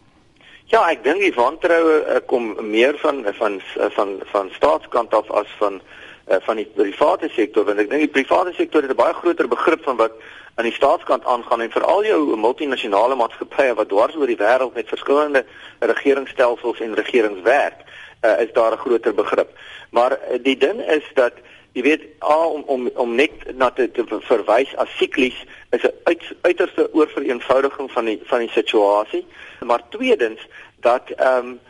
Ja, 0.72 0.80
ek 0.90 1.04
dink 1.04 1.20
die 1.20 1.34
wantroue 1.36 1.98
uh, 2.00 2.22
kom 2.26 2.54
meer 2.70 2.96
van 3.02 3.20
van 3.38 3.60
van 3.94 4.16
van 4.32 4.48
staatskant 4.56 5.14
af 5.14 5.28
as 5.30 5.52
van 5.60 5.76
uh, 5.78 6.40
van 6.48 6.56
die 6.56 6.66
private 6.78 7.28
sektor 7.34 7.68
want 7.68 7.82
ek 7.84 7.90
dink 7.92 8.06
die 8.06 8.14
private 8.16 8.54
sektor 8.56 8.82
het 8.82 8.90
'n 8.90 9.02
baie 9.02 9.14
groter 9.20 9.48
begrip 9.48 9.84
van 9.84 10.00
wat 10.00 10.16
aan 10.56 10.64
die 10.64 10.72
staatskant 10.72 11.24
aangaan 11.24 11.60
en 11.60 11.70
veral 11.70 12.04
jou 12.04 12.36
multinasjonale 12.36 13.14
maatskappye 13.14 13.76
wat 13.76 13.92
dwars 13.92 14.16
oor 14.16 14.26
die 14.26 14.40
wêreld 14.40 14.74
met 14.74 14.88
verskillende 14.88 15.44
regeringsstelsels 15.78 16.80
en 16.80 16.94
regeringswerk 16.94 17.84
uh, 18.24 18.40
is 18.40 18.52
daar 18.52 18.72
'n 18.72 18.84
groter 18.84 19.14
begrip. 19.14 19.50
Maar 19.90 20.12
uh, 20.12 20.40
die 20.42 20.56
ding 20.56 20.80
is 20.80 21.04
dat 21.14 21.32
jy 21.76 21.82
weet 21.82 22.02
a 22.24 22.46
om 22.48 22.62
om 22.66 22.90
om 22.94 23.14
net 23.14 23.32
na 23.54 23.70
te, 23.70 23.90
te 23.92 24.04
verwys 24.08 24.72
as 24.76 24.96
siklies 24.96 25.36
is 25.70 25.82
'n 25.82 25.94
uit, 26.04 26.22
uiterste 26.40 26.88
oorvereenvoudiging 26.92 27.92
van 27.92 28.04
die 28.04 28.20
van 28.24 28.38
die 28.38 28.50
situasie. 28.50 29.26
Maar 29.60 29.82
tweedens 29.88 30.46
dat 30.80 31.10
ehm 31.10 31.46
um, 31.46 31.60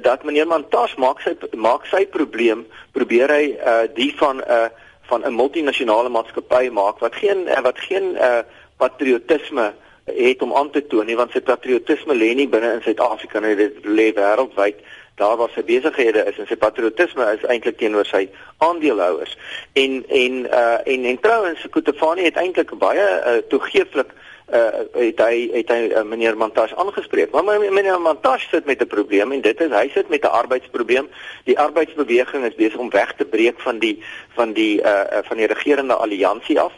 dat 0.00 0.24
meneer 0.24 0.46
Mantas 0.46 0.94
maak 0.94 1.20
sy 1.20 1.34
maak 1.56 1.86
sy 1.86 2.06
probleem 2.06 2.66
probeer 2.92 3.30
hy 3.30 3.44
uh 3.58 3.82
die 3.94 4.12
van 4.16 4.36
'n 4.36 4.44
uh, 4.48 4.68
van 5.10 5.24
'n 5.26 5.34
multinasjonale 5.34 6.08
maatskappy 6.08 6.68
maak 6.68 6.98
wat 6.98 7.14
geen 7.14 7.46
uh, 7.48 7.60
wat 7.60 7.78
geen 7.78 8.14
uh 8.14 8.38
patriotisme 8.76 9.74
het 10.04 10.42
om 10.42 10.54
aan 10.54 10.70
te 10.70 10.86
toon 10.86 11.06
nie 11.06 11.16
want 11.16 11.32
sy 11.32 11.40
patriotisme 11.40 12.14
lê 12.14 12.34
nie 12.34 12.48
binne 12.48 12.72
in 12.72 12.82
Suid-Afrika 12.82 13.40
nie 13.40 13.56
dit 13.56 13.84
lê 13.84 14.12
wêreldwyd 14.14 14.78
daar 15.20 15.36
waar 15.36 15.52
sy 15.54 15.64
besighede 15.68 16.24
is 16.30 16.38
en 16.40 16.48
sy 16.48 16.56
patriotisme 16.56 17.26
is 17.36 17.44
eintlik 17.52 17.78
teenoor 17.78 18.08
sy 18.08 18.24
aandeelhouers. 18.64 19.36
En 19.72 20.00
en 20.08 20.42
uh 20.48 20.78
en 20.94 21.04
en 21.12 21.20
trouens 21.20 21.66
Kutefani 21.70 22.26
het 22.28 22.40
eintlik 22.40 22.72
baie 22.78 23.06
uh, 23.06 23.38
toegeeflik 23.52 24.14
uh, 24.52 24.82
het 24.96 25.20
hy 25.22 25.36
het 25.52 25.70
hy 25.70 25.80
uh, 25.90 26.02
meneer 26.06 26.36
Montas 26.36 26.74
aangespreek. 26.74 27.30
Maar 27.30 27.60
meneer 27.60 28.00
Montas 28.00 28.46
sit 28.50 28.64
met 28.64 28.82
'n 28.82 28.86
probleem 28.86 29.32
en 29.32 29.40
dit 29.40 29.60
is 29.60 29.70
hy 29.70 29.88
sit 29.94 30.08
met 30.08 30.24
'n 30.24 30.36
arbeidsprobleem. 30.40 31.08
Die 31.44 31.58
arbeidsbeweging 31.58 32.44
is 32.44 32.54
besig 32.54 32.78
om 32.78 32.90
weg 32.90 33.14
te 33.16 33.24
breek 33.24 33.60
van 33.60 33.78
die 33.78 34.02
van 34.34 34.52
die 34.52 34.82
uh, 34.82 35.22
van 35.22 35.36
die 35.36 35.46
regerende 35.46 35.94
alliansie 35.94 36.60
af. 36.60 36.72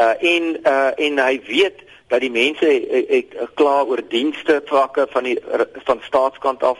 Uh, 0.00 0.10
en 0.20 0.56
uh, 0.66 0.90
en 0.96 1.18
hy 1.18 1.40
weet 1.46 1.83
dat 2.08 2.20
die 2.20 2.30
mense 2.30 2.66
het, 2.66 3.08
het 3.08 3.54
kla 3.54 3.82
oor 3.88 4.02
dienste 4.08 4.62
vlakke 4.66 5.06
van 5.10 5.24
die 5.24 5.38
van 5.84 6.00
staatskant 6.04 6.62
af 6.62 6.78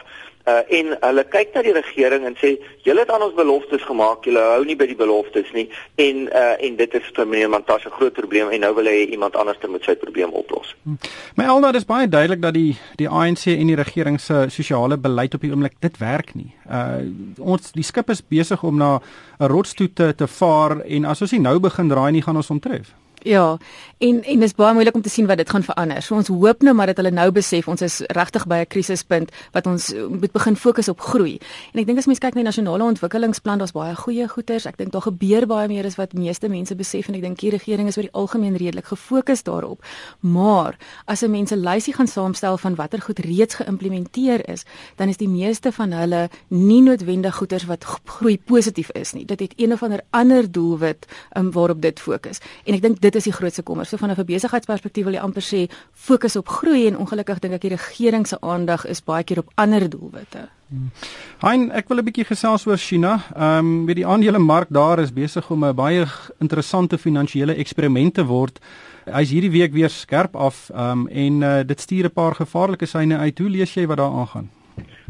uh, 0.48 0.60
en 0.78 0.92
hulle 1.00 1.24
kyk 1.32 1.54
na 1.54 1.62
die 1.64 1.74
regering 1.76 2.26
en 2.28 2.36
sê 2.40 2.54
julle 2.86 3.04
het 3.04 3.12
aan 3.12 3.24
ons 3.26 3.36
beloftes 3.36 3.84
gemaak 3.88 4.26
julle 4.28 4.42
hou 4.52 4.62
nie 4.66 4.76
by 4.78 4.88
die 4.90 4.98
beloftes 4.98 5.50
nie 5.56 5.66
en 6.02 6.26
uh, 6.28 6.54
en 6.66 6.76
dit 6.80 6.96
is 6.98 7.10
vir 7.16 7.28
meneer 7.30 7.52
Mantashe 7.52 7.88
'n 7.88 7.96
groot 7.96 8.16
probleem 8.16 8.50
en 8.50 8.60
nou 8.66 8.74
wil 8.76 8.90
hy 8.90 9.06
iemand 9.16 9.36
anders 9.36 9.58
moet 9.64 9.84
sy 9.84 9.94
probleem 9.96 10.30
oplos. 10.32 10.74
Hm. 10.84 10.96
Maar 11.36 11.46
Elna 11.46 11.72
dis 11.72 11.86
baie 11.86 12.08
duidelik 12.08 12.42
dat 12.42 12.54
die 12.54 12.76
die 12.96 13.08
ANC 13.08 13.46
en 13.46 13.66
die 13.66 13.80
regering 13.80 14.20
se 14.20 14.46
sosiale 14.48 14.96
beleid 14.98 15.34
op 15.34 15.40
die 15.40 15.50
oomblik 15.50 15.80
dit 15.80 15.98
werk 15.98 16.34
nie. 16.34 16.52
Uh 16.68 17.00
ons 17.38 17.72
die 17.72 17.84
skip 17.84 18.10
is 18.10 18.22
besig 18.22 18.62
om 18.62 18.76
na 18.76 19.00
'n 19.40 19.48
rotstoet 19.48 19.94
te, 19.94 20.14
te 20.14 20.26
vaar 20.26 20.80
en 20.80 21.04
as 21.04 21.20
ons 21.20 21.32
nie 21.32 21.40
nou 21.40 21.58
begin 21.60 21.88
draai 21.88 22.12
nie 22.12 22.22
gaan 22.22 22.36
ons 22.36 22.50
omtref. 22.50 22.94
Ja, 23.24 23.56
en 23.98 24.18
en 24.22 24.40
dis 24.40 24.52
baie 24.52 24.74
moeilik 24.76 24.94
om 24.94 25.02
te 25.02 25.08
sien 25.08 25.26
wat 25.26 25.38
dit 25.40 25.50
gaan 25.50 25.62
verander. 25.64 26.02
So 26.04 26.14
ons 26.14 26.28
hoop 26.28 26.62
nou 26.62 26.74
maar 26.76 26.90
dat 26.92 26.98
hulle 27.00 27.10
nou 27.10 27.30
besef 27.32 27.68
ons 27.72 27.80
is 27.80 28.02
regtig 28.12 28.44
by 28.46 28.58
'n 28.60 28.66
krisispunt 28.66 29.30
wat 29.52 29.66
ons 29.66 29.94
moet 30.08 30.32
begin 30.32 30.56
fokus 30.56 30.88
op 30.88 31.00
groei. 31.00 31.38
En 31.72 31.80
ek 31.80 31.86
dink 31.86 31.98
as 31.98 32.06
mens 32.06 32.18
kyk 32.18 32.34
na 32.34 32.40
die 32.42 32.44
nasionale 32.44 32.84
ontwikkelingsplan, 32.84 33.58
daar's 33.58 33.72
baie 33.72 33.94
goeie 33.94 34.28
goeters. 34.28 34.66
Ek 34.66 34.76
dink 34.76 34.92
daar 34.92 35.02
gebeur 35.02 35.46
baie 35.46 35.68
meer 35.68 35.86
as 35.86 35.96
wat 35.96 36.12
meeste 36.12 36.48
mense 36.48 36.74
besef 36.74 37.08
en 37.08 37.14
ek 37.14 37.20
dink 37.20 37.38
die 37.38 37.50
regering 37.50 37.88
is 37.88 37.96
oor 37.96 38.02
die 38.02 38.12
algemeen 38.12 38.56
redelik 38.56 38.84
gefokus 38.84 39.42
daarop. 39.42 39.82
Maar 40.20 40.76
as 41.06 41.22
'n 41.22 41.30
mens 41.30 41.50
'n 41.50 41.64
lysie 41.64 41.94
gaan 41.94 42.06
saamstel 42.06 42.58
van 42.58 42.74
watter 42.74 43.00
goed 43.00 43.18
reeds 43.18 43.54
geïmplementeer 43.54 44.48
is, 44.48 44.64
dan 44.96 45.08
is 45.08 45.16
die 45.16 45.28
meeste 45.28 45.72
van 45.72 45.92
hulle 45.92 46.28
nie 46.48 46.82
noodwendig 46.82 47.34
goeters 47.34 47.64
wat 47.64 47.84
groei 48.04 48.38
positief 48.38 48.90
is 48.90 49.12
nie. 49.12 49.24
Dit 49.24 49.40
het 49.40 49.52
een 49.56 49.72
of 49.72 49.82
ander 49.82 50.00
ander 50.10 50.52
doelwit 50.52 51.06
um, 51.36 51.50
waarop 51.50 51.80
dit 51.80 52.00
fokus. 52.00 52.38
En 52.64 52.74
ek 52.74 52.82
dink 52.82 53.00
dit 53.00 53.13
is 53.14 53.24
die 53.24 53.32
grootste 53.32 53.62
kommer. 53.62 53.86
So 53.86 53.96
van 53.96 54.10
'n 54.10 54.24
besigheidsperspektief 54.24 55.04
wil 55.04 55.14
jy 55.14 55.20
amper 55.20 55.42
sê 55.42 55.70
fokus 55.92 56.36
op 56.36 56.48
groei 56.48 56.86
en 56.86 56.96
ongelukkig 56.96 57.38
dink 57.38 57.54
ek 57.54 57.60
die 57.60 57.76
regering 57.76 58.26
se 58.26 58.36
aandag 58.40 58.86
is 58.86 59.04
baie 59.04 59.24
keer 59.24 59.38
op 59.38 59.50
ander 59.54 59.88
doelwitte. 59.90 60.48
Hmm. 60.68 60.90
Hein, 61.38 61.70
ek 61.70 61.88
wil 61.88 61.98
'n 61.98 62.04
bietjie 62.04 62.24
gesels 62.24 62.66
oor 62.66 62.76
China. 62.76 63.20
Ehm 63.36 63.58
um, 63.58 63.84
met 63.84 63.96
die 63.96 64.06
aandelemark 64.06 64.68
daar 64.70 64.98
is 64.98 65.12
besig 65.12 65.50
om 65.50 65.64
'n 65.64 65.74
baie 65.74 66.06
interessante 66.40 66.98
finansiële 66.98 67.54
eksperiment 67.54 68.14
te 68.14 68.24
word. 68.24 68.60
Hy's 69.04 69.30
hierdie 69.30 69.50
week 69.50 69.72
weer 69.72 69.90
skerp 69.90 70.36
af 70.36 70.70
ehm 70.70 70.90
um, 70.90 71.08
en 71.08 71.42
uh, 71.42 71.60
dit 71.66 71.80
stuur 71.80 72.04
'n 72.04 72.12
paar 72.12 72.34
gevaarlike 72.34 72.86
syne 72.86 73.18
uit. 73.18 73.38
Hoe 73.38 73.50
lees 73.50 73.74
jy 73.74 73.86
wat 73.86 73.96
daar 73.96 74.12
aangaan? 74.12 74.50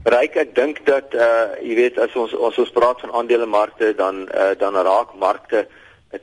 Ryk, 0.05 0.35
ek 0.37 0.55
dink 0.55 0.83
dat 0.85 1.15
uh 1.17 1.57
jy 1.65 1.75
weet 1.79 1.99
as 1.99 2.13
ons 2.15 2.35
as 2.35 2.59
ons 2.59 2.73
praat 2.77 3.01
van 3.01 3.13
aandelemarkte 3.13 3.95
dan 3.97 4.29
uh 4.29 4.53
dan 4.59 4.75
raak 4.75 5.15
markte 5.17 5.67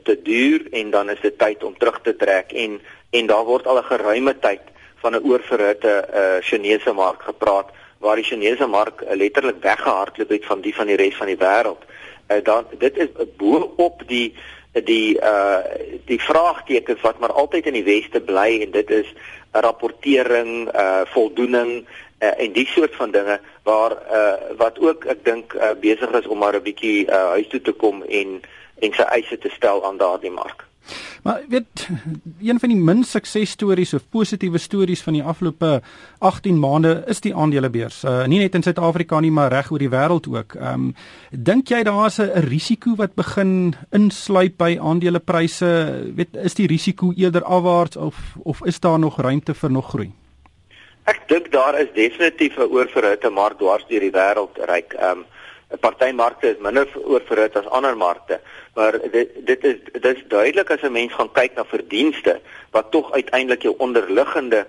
te 0.02 0.22
duur 0.22 0.66
en 0.70 0.90
dan 0.90 1.10
is 1.10 1.20
dit 1.20 1.38
tyd 1.38 1.64
om 1.64 1.78
terug 1.78 2.00
te 2.02 2.16
trek 2.16 2.52
en 2.52 2.80
en 3.10 3.26
daar 3.26 3.44
word 3.44 3.66
al 3.66 3.78
'n 3.78 3.90
geruime 3.92 4.38
tyd 4.38 4.64
van 5.02 5.14
'n 5.14 5.24
oorverhitte 5.24 5.94
uh 6.14 6.36
Chinese 6.40 6.92
mark 6.92 7.22
gepraat 7.22 7.68
waar 7.98 8.16
die 8.16 8.24
Chinese 8.24 8.66
mark 8.66 9.02
uh, 9.02 9.16
letterlik 9.16 9.60
weggehardloop 9.60 10.28
het 10.28 10.44
van 10.44 10.60
die 10.60 10.74
van 10.74 10.86
die 10.86 10.96
res 10.96 11.16
van 11.16 11.26
die 11.26 11.36
wêreld. 11.36 11.82
Uh 12.28 12.42
dan 12.42 12.66
dit 12.78 12.96
is 12.96 13.08
bo 13.36 13.72
op 13.76 14.02
die 14.06 14.34
die 14.72 15.18
uh 15.20 15.58
die 16.04 16.20
vraagtekens 16.20 17.00
wat 17.00 17.18
maar 17.18 17.32
altyd 17.32 17.66
in 17.66 17.78
die 17.78 17.84
weste 17.84 18.20
bly 18.20 18.60
en 18.62 18.70
dit 18.70 18.90
is 18.90 19.14
rapportering, 19.50 20.74
uh 20.74 21.04
voldoening 21.04 21.84
uh, 22.22 22.32
en 22.38 22.52
die 22.52 22.66
soort 22.66 22.94
van 22.94 23.10
dinge 23.10 23.40
waar 23.62 23.92
uh 23.92 24.56
wat 24.56 24.78
ook 24.78 25.04
ek 25.04 25.24
dink 25.24 25.54
uh, 25.54 25.74
besig 25.80 26.10
is 26.10 26.26
om 26.26 26.38
maar 26.38 26.56
'n 26.56 26.62
bietjie 26.62 27.06
uh 27.06 27.28
huis 27.36 27.48
toe 27.48 27.60
te 27.60 27.72
kom 27.72 28.02
en 28.02 28.40
en 28.82 28.92
sy 28.98 29.08
eise 29.16 29.38
te 29.38 29.50
stel 29.54 29.84
aan 29.86 30.00
daardie 30.02 30.34
mark. 30.34 30.66
Maar 31.22 31.42
weet 31.48 31.88
een 32.42 32.58
van 32.58 32.68
die 32.68 32.78
min 32.78 33.04
suksesstories 33.04 33.94
of 33.94 34.08
positiewe 34.10 34.58
stories 34.58 35.02
van 35.02 35.12
die 35.12 35.22
afgelope 35.22 35.82
18 36.18 36.58
maande 36.58 37.02
is 37.06 37.20
die 37.20 37.34
aandelebeurs. 37.34 38.02
Uh 38.04 38.24
nie 38.26 38.40
net 38.42 38.54
in 38.58 38.62
Suid-Afrika 38.62 39.20
nie, 39.20 39.30
maar 39.30 39.52
reg 39.52 39.70
oor 39.70 39.78
die 39.78 39.92
wêreld 39.92 40.26
ook. 40.26 40.56
Ehm 40.58 40.88
um, 40.88 40.94
dink 41.30 41.70
jy 41.70 41.82
daar's 41.86 42.18
'n 42.18 42.42
risiko 42.48 42.96
wat 42.96 43.14
begin 43.14 43.74
insluip 43.90 44.56
by 44.58 44.78
aandelepryse? 44.80 45.70
Weet 46.16 46.36
is 46.42 46.54
die 46.54 46.66
risiko 46.66 47.12
eerder 47.16 47.44
afwaarts 47.44 47.96
of 47.96 48.16
of 48.42 48.64
is 48.64 48.80
daar 48.80 48.98
nog 48.98 49.20
ruimte 49.20 49.54
vir 49.54 49.70
nog 49.70 49.88
groei? 49.88 50.10
Ek 51.04 51.20
dink 51.28 51.52
daar 51.52 51.80
is 51.80 51.88
definitief 51.94 52.58
'n 52.58 52.70
oorverhitte 52.70 53.30
mark 53.30 53.58
dwars 53.58 53.86
deur 53.88 54.00
die 54.00 54.10
wêreld 54.10 54.58
ryk. 54.66 54.92
Ehm 54.92 55.18
um, 55.18 55.24
partymarkte 55.80 56.50
is 56.52 56.60
minder 56.60 56.88
oorverhit 57.04 57.56
as 57.56 57.66
ander 57.66 57.96
markte, 57.96 58.40
maar 58.74 58.98
dit 59.12 59.30
dit 59.46 59.64
is 59.64 59.76
dit 59.92 60.16
is 60.16 60.22
duidelik 60.28 60.70
as 60.70 60.82
'n 60.82 60.92
mens 60.92 61.12
gaan 61.12 61.32
kyk 61.32 61.54
na 61.54 61.64
verdienste 61.64 62.40
wat 62.70 62.90
tog 62.90 63.12
uiteindelik 63.12 63.62
jou 63.62 63.74
onderliggende 63.78 64.66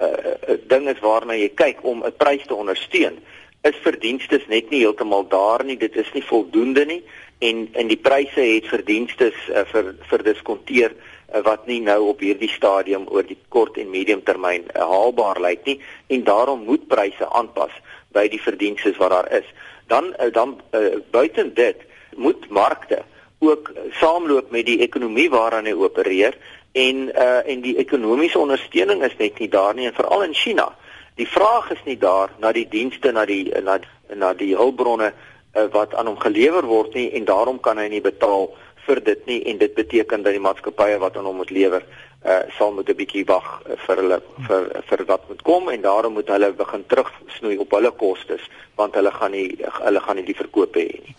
uh, 0.00 0.56
ding 0.66 0.88
is 0.88 1.00
waarna 1.00 1.34
jy 1.34 1.48
kyk 1.54 1.84
om 1.84 2.04
'n 2.04 2.16
prys 2.16 2.46
te 2.46 2.54
ondersteun. 2.54 3.18
Is 3.62 3.76
verdienste 3.82 4.40
net 4.46 4.70
nie 4.70 4.80
heeltemal 4.80 5.28
daar 5.28 5.64
nie, 5.64 5.76
dit 5.76 5.96
is 5.96 6.12
nie 6.12 6.24
voldoende 6.24 6.84
nie 6.84 7.02
en 7.38 7.68
en 7.72 7.86
die 7.86 8.00
pryse 8.00 8.40
het 8.40 8.66
verdienste 8.66 9.32
uh, 9.32 9.64
vir 9.72 9.94
vir 10.10 10.22
diskonteer 10.22 10.94
uh, 10.94 11.42
wat 11.46 11.66
nie 11.66 11.80
nou 11.80 12.08
op 12.08 12.20
hierdie 12.20 12.50
stadium 12.50 13.06
oor 13.08 13.26
die 13.26 13.38
kort 13.48 13.78
en 13.78 13.90
medium 13.90 14.22
termyn 14.22 14.64
uh, 14.74 14.82
haalbaar 14.82 15.40
lyk 15.40 15.64
nie. 15.64 15.78
En 16.06 16.24
daarom 16.24 16.64
moet 16.64 16.88
pryse 16.88 17.30
aanpas 17.30 17.74
by 18.12 18.28
die 18.28 18.42
verdienste 18.42 18.94
wat 18.98 19.10
daar 19.10 19.32
is 19.40 19.48
dan 19.88 20.14
eh, 20.14 20.32
dan 20.32 20.60
uh, 20.70 20.98
buiten 21.10 21.54
dit 21.54 21.76
moet 22.16 22.48
markte 22.48 23.02
ook 23.38 23.72
saamloop 23.90 24.50
met 24.50 24.66
die 24.66 24.80
ekonomie 24.80 25.30
waaraan 25.30 25.64
hy 25.64 25.72
opereer 25.72 26.36
en 26.72 27.08
uh, 27.08 27.46
en 27.46 27.60
die 27.60 27.76
ekonomiese 27.76 28.38
ondersteuning 28.38 29.02
is 29.04 29.16
net 29.18 29.38
nie 29.38 29.48
daar 29.48 29.74
nie 29.74 29.86
en 29.86 29.94
veral 29.94 30.22
in 30.22 30.34
China. 30.34 30.68
Die 31.14 31.28
vraag 31.28 31.70
is 31.70 31.82
nie 31.84 31.98
daar 31.98 32.34
na 32.38 32.52
die 32.52 32.66
dienste 32.68 33.12
na 33.12 33.24
die 33.26 33.48
na 33.62 33.78
na 34.14 34.32
die 34.34 34.54
hulpbronne 34.56 35.12
uh, 35.12 35.66
wat 35.72 35.94
aan 35.94 36.10
hom 36.10 36.18
gelewer 36.20 36.66
word 36.66 36.94
nie 36.94 37.10
en 37.12 37.24
daarom 37.24 37.60
kan 37.60 37.78
hy 37.78 37.88
nie 37.88 38.02
betaal 38.04 38.50
vir 38.86 39.00
dit 39.04 39.26
nie 39.26 39.40
en 39.50 39.58
dit 39.58 39.74
beteken 39.74 40.22
dat 40.22 40.36
die 40.36 40.42
maatskappye 40.42 40.98
wat 40.98 41.16
aan 41.16 41.26
hom 41.28 41.40
moet 41.42 41.50
lewer 41.54 41.84
uh, 42.24 42.42
sal 42.58 42.72
moet 42.72 42.88
'n 42.88 42.96
bietjie 42.96 43.24
wag 43.26 43.62
vir 43.86 43.96
hulle 44.02 44.20
vir 44.46 44.70
vir 44.88 45.04
wat 45.06 45.28
moet 45.28 45.42
kom 45.42 45.68
en 45.68 45.82
daarom 45.82 46.12
moet 46.12 46.28
hulle 46.28 46.52
begin 46.52 46.84
terugsnoei 46.86 47.58
op 47.58 47.70
hulle 47.70 47.90
kostes 47.90 48.48
want 48.76 48.94
hulle 48.94 49.10
gaan 49.10 49.30
nie 49.30 49.48
hulle 49.84 50.00
gaan 50.00 50.16
nie 50.16 50.24
die 50.24 50.40
verkope 50.42 50.80
hê 50.80 50.98
nie. 51.04 51.14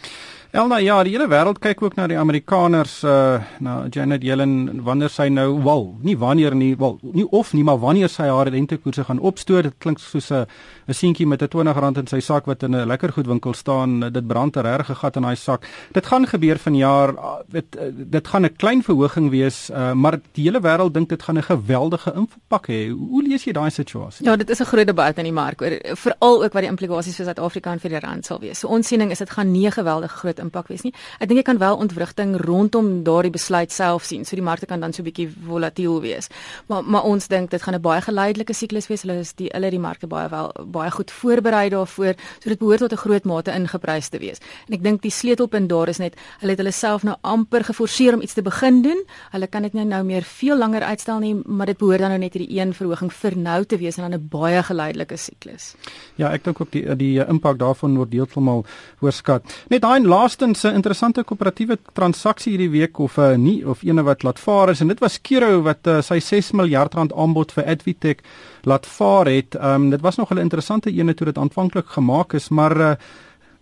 Elna 0.50 0.80
ja, 0.82 0.96
die 1.06 1.12
hele 1.14 1.28
wêreld 1.30 1.60
kyk 1.62 1.84
ook 1.84 1.94
na 1.94 2.08
die 2.10 2.16
Amerikaners 2.18 3.04
uh 3.06 3.38
na 3.62 3.74
Janet 3.94 4.24
Yellen 4.26 4.80
wanneer 4.82 5.12
sy 5.14 5.28
nou 5.30 5.60
wel, 5.62 5.84
nie 6.02 6.16
wanneer 6.18 6.56
nie, 6.58 6.72
wel, 6.80 6.96
nie 7.14 7.28
of 7.30 7.52
nie, 7.54 7.62
maar 7.64 7.78
wanneer 7.78 8.10
sy 8.10 8.26
haar 8.26 8.50
rentekoerse 8.50 9.06
gaan 9.06 9.22
opstoot. 9.22 9.68
Dit 9.68 9.76
klink 9.78 10.02
soos 10.02 10.32
'n 10.32 10.48
'n 10.88 10.94
seentjie 10.94 11.28
met 11.28 11.44
'n 11.44 11.68
R20 11.68 12.00
in 12.00 12.08
sy 12.08 12.20
sak 12.20 12.48
wat 12.48 12.64
in 12.64 12.74
'n 12.74 12.88
lekker 12.88 13.14
goed 13.14 13.28
winkel 13.28 13.54
staan. 13.54 14.00
Dit 14.12 14.28
brand 14.28 14.58
'n 14.58 14.62
regte 14.62 14.96
gat 14.96 15.16
in 15.18 15.22
daai 15.22 15.36
sak. 15.36 15.68
Dit 15.94 16.06
gaan 16.08 16.26
gebeur 16.26 16.58
vanjaar. 16.58 17.14
Dit 17.48 17.78
dit 17.94 18.28
gaan 18.28 18.46
'n 18.46 18.56
klein 18.56 18.82
verhoging 18.82 19.30
wees, 19.30 19.70
uh 19.70 19.94
maar 19.94 20.20
die 20.34 20.44
hele 20.44 20.62
wêreld 20.62 20.94
dink 20.94 21.10
dit 21.10 21.22
gaan 21.24 21.38
'n 21.38 21.44
geweldige 21.44 22.14
impak 22.16 22.68
hê. 22.68 22.90
Hoe 22.90 23.22
lees 23.22 23.44
jy 23.44 23.54
daai 23.54 23.70
situasie? 23.70 24.26
Ja, 24.26 24.36
dit 24.36 24.50
is 24.50 24.60
'n 24.60 24.66
groot 24.66 24.88
debat 24.88 25.18
in 25.18 25.26
die 25.26 25.34
mark 25.34 25.62
oor 25.62 25.78
veral 25.96 26.44
ook 26.44 26.54
wat 26.54 26.62
die 26.64 26.72
implikasies 26.72 27.16
vir 27.16 27.26
Suid-Afrika 27.26 27.72
en 27.72 27.80
vir 27.80 27.90
die 27.90 28.00
rand 28.00 28.26
sal 28.26 28.40
wees. 28.40 28.60
So 28.60 28.68
ons 28.68 28.88
siening 28.88 29.12
is 29.12 29.20
dit 29.20 29.30
gaan 29.30 29.52
nie 29.52 29.68
'n 29.68 29.72
geweldige 29.72 30.18
groot 30.40 30.48
impak 30.48 30.70
wees 30.70 30.84
nie. 30.84 30.94
Ek 31.20 31.30
dink 31.30 31.40
jy 31.42 31.46
kan 31.48 31.60
wel 31.60 31.78
ontwrigting 31.80 32.36
rondom 32.46 33.04
daardie 33.04 33.32
besluit 33.32 33.72
self 33.72 34.06
sien. 34.08 34.26
So 34.26 34.36
die 34.36 34.46
markte 34.46 34.66
kan 34.66 34.80
dan 34.80 34.94
so 34.94 35.02
'n 35.02 35.06
bietjie 35.06 35.30
volatiel 35.46 36.02
wees. 36.02 36.30
Maar 36.68 36.84
maar 36.84 37.04
ons 37.04 37.28
dink 37.28 37.52
dit 37.52 37.62
gaan 37.62 37.76
'n 37.76 37.82
baie 37.82 38.02
geleidelike 38.02 38.54
siklus 38.54 38.88
wees. 38.88 39.02
Hulle 39.04 39.20
is 39.20 39.34
die 39.34 39.50
hulle 39.52 39.70
die 39.70 39.80
markte 39.80 40.08
baie 40.08 40.30
wel 40.30 40.52
baie 40.66 40.92
goed 40.92 41.12
voorberei 41.12 41.70
daarvoor. 41.70 42.16
So 42.40 42.50
dit 42.50 42.60
behoort 42.60 42.80
tot 42.80 42.92
'n 42.92 42.98
groot 42.98 43.26
mate 43.26 43.52
ingeprys 43.52 44.10
te 44.10 44.20
wees. 44.20 44.40
En 44.68 44.74
ek 44.74 44.84
dink 44.84 45.02
die 45.02 45.12
sleutelpunt 45.12 45.70
daar 45.70 45.90
is 45.90 46.00
net 46.00 46.16
hulle 46.40 46.52
het 46.52 46.60
hulle 46.60 46.72
self 46.72 47.04
nou 47.04 47.16
amper 47.22 47.64
geforseer 47.64 48.14
om 48.14 48.22
iets 48.22 48.34
te 48.34 48.42
begin 48.42 48.82
doen. 48.82 49.04
Hulle 49.32 49.48
kan 49.48 49.62
dit 49.62 49.74
nou 49.74 49.86
nou 49.86 50.04
meer 50.04 50.24
veel 50.24 50.58
langer 50.58 50.82
uitstel 50.84 51.20
nie, 51.20 51.36
maar 51.46 51.66
dit 51.66 51.78
behoort 51.78 52.00
dan 52.00 52.10
nou 52.10 52.20
net 52.20 52.34
hierdie 52.34 52.60
een 52.60 52.74
verhoging 52.74 53.14
vir 53.14 53.38
nou 53.38 53.66
te 53.66 53.78
wees 53.78 53.98
en 53.98 54.10
dan 54.10 54.20
'n 54.20 54.28
baie 54.30 54.64
geleidelike 54.64 55.18
siklus. 55.18 55.76
Ja, 56.16 56.32
ek 56.32 56.44
dink 56.44 56.62
ook 56.62 56.72
die 56.72 56.96
die 56.96 57.26
impak 57.26 57.58
daarvan 57.58 57.96
word 57.96 58.12
deeltemal 58.12 58.66
oorskat. 59.02 59.44
Net 59.70 59.82
daai 59.82 60.00
laastens 60.30 60.64
'n 60.64 60.76
interessante 60.76 61.24
koöperatiewe 61.24 61.78
transaksie 61.94 62.52
hierdie 62.52 62.70
week 62.70 63.00
of 63.00 63.18
'n 63.18 63.22
uh, 63.22 63.38
nie 63.38 63.68
of 63.68 63.82
ene 63.84 64.04
wat 64.04 64.24
laat 64.24 64.40
vaar 64.40 64.70
is 64.70 64.82
en 64.82 64.88
dit 64.88 65.00
was 65.00 65.22
Kero 65.22 65.62
wat 65.62 65.88
uh, 65.88 66.02
sy 66.02 66.20
6 66.20 66.52
miljard 66.52 66.94
rand 66.94 67.14
aanbod 67.14 67.52
vir 67.52 67.64
Advitech 67.66 68.18
laat 68.64 68.86
vaar 68.86 69.26
het. 69.26 69.56
Ehm 69.56 69.74
um, 69.74 69.90
dit 69.90 70.02
was 70.02 70.18
nog 70.18 70.30
'n 70.30 70.38
interessante 70.38 70.92
ene 70.92 71.14
toe 71.14 71.26
dit 71.26 71.38
aanvanklik 71.38 71.88
gemaak 71.88 72.34
is, 72.34 72.50
maar 72.50 72.78
uh, 72.78 72.92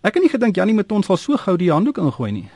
ek 0.02 0.14
het 0.14 0.22
nie 0.22 0.30
gedink 0.30 0.56
Janie 0.56 0.74
met 0.74 0.92
ons 0.92 1.06
sal 1.06 1.16
so 1.16 1.36
gou 1.36 1.56
die 1.56 1.70
handdoek 1.70 1.98
ingooi 1.98 2.32
nie. 2.32 2.48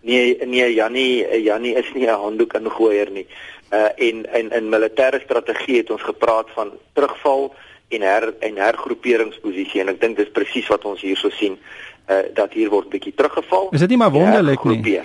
Nee, 0.00 0.38
nee 0.46 0.74
Jannie, 0.74 1.42
Jannie 1.42 1.74
is 1.74 1.92
nie 1.94 2.06
'n 2.06 2.20
handdoek 2.20 2.54
ingooier 2.54 3.10
nie. 3.10 3.26
Uh 3.72 3.90
en 3.96 4.26
in 4.34 4.50
in 4.50 4.68
militêre 4.68 5.20
strategie 5.24 5.76
het 5.76 5.90
ons 5.90 6.02
gepraat 6.02 6.46
van 6.54 6.70
terugval 6.92 7.54
en 7.88 8.00
her 8.02 8.34
en 8.40 8.56
hergroeperingsposisie 8.56 9.80
en 9.80 9.88
ek 9.88 10.00
dink 10.00 10.16
dis 10.16 10.30
presies 10.30 10.68
wat 10.68 10.84
ons 10.84 11.00
hierso 11.00 11.30
sien 11.30 11.52
uh 11.52 11.87
dat 12.34 12.52
hier 12.52 12.70
word 12.72 12.88
bietjie 12.88 13.12
teruggeval. 13.14 13.68
Is 13.76 13.80
dit 13.84 13.88
nie 13.88 14.00
maar 14.00 14.10
wonderlik 14.10 14.64
nie? 14.64 15.00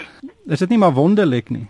Is 0.48 0.60
dit 0.60 0.70
nie 0.70 0.78
maar 0.78 0.94
wonderlik 0.96 1.50
nie? 1.50 1.68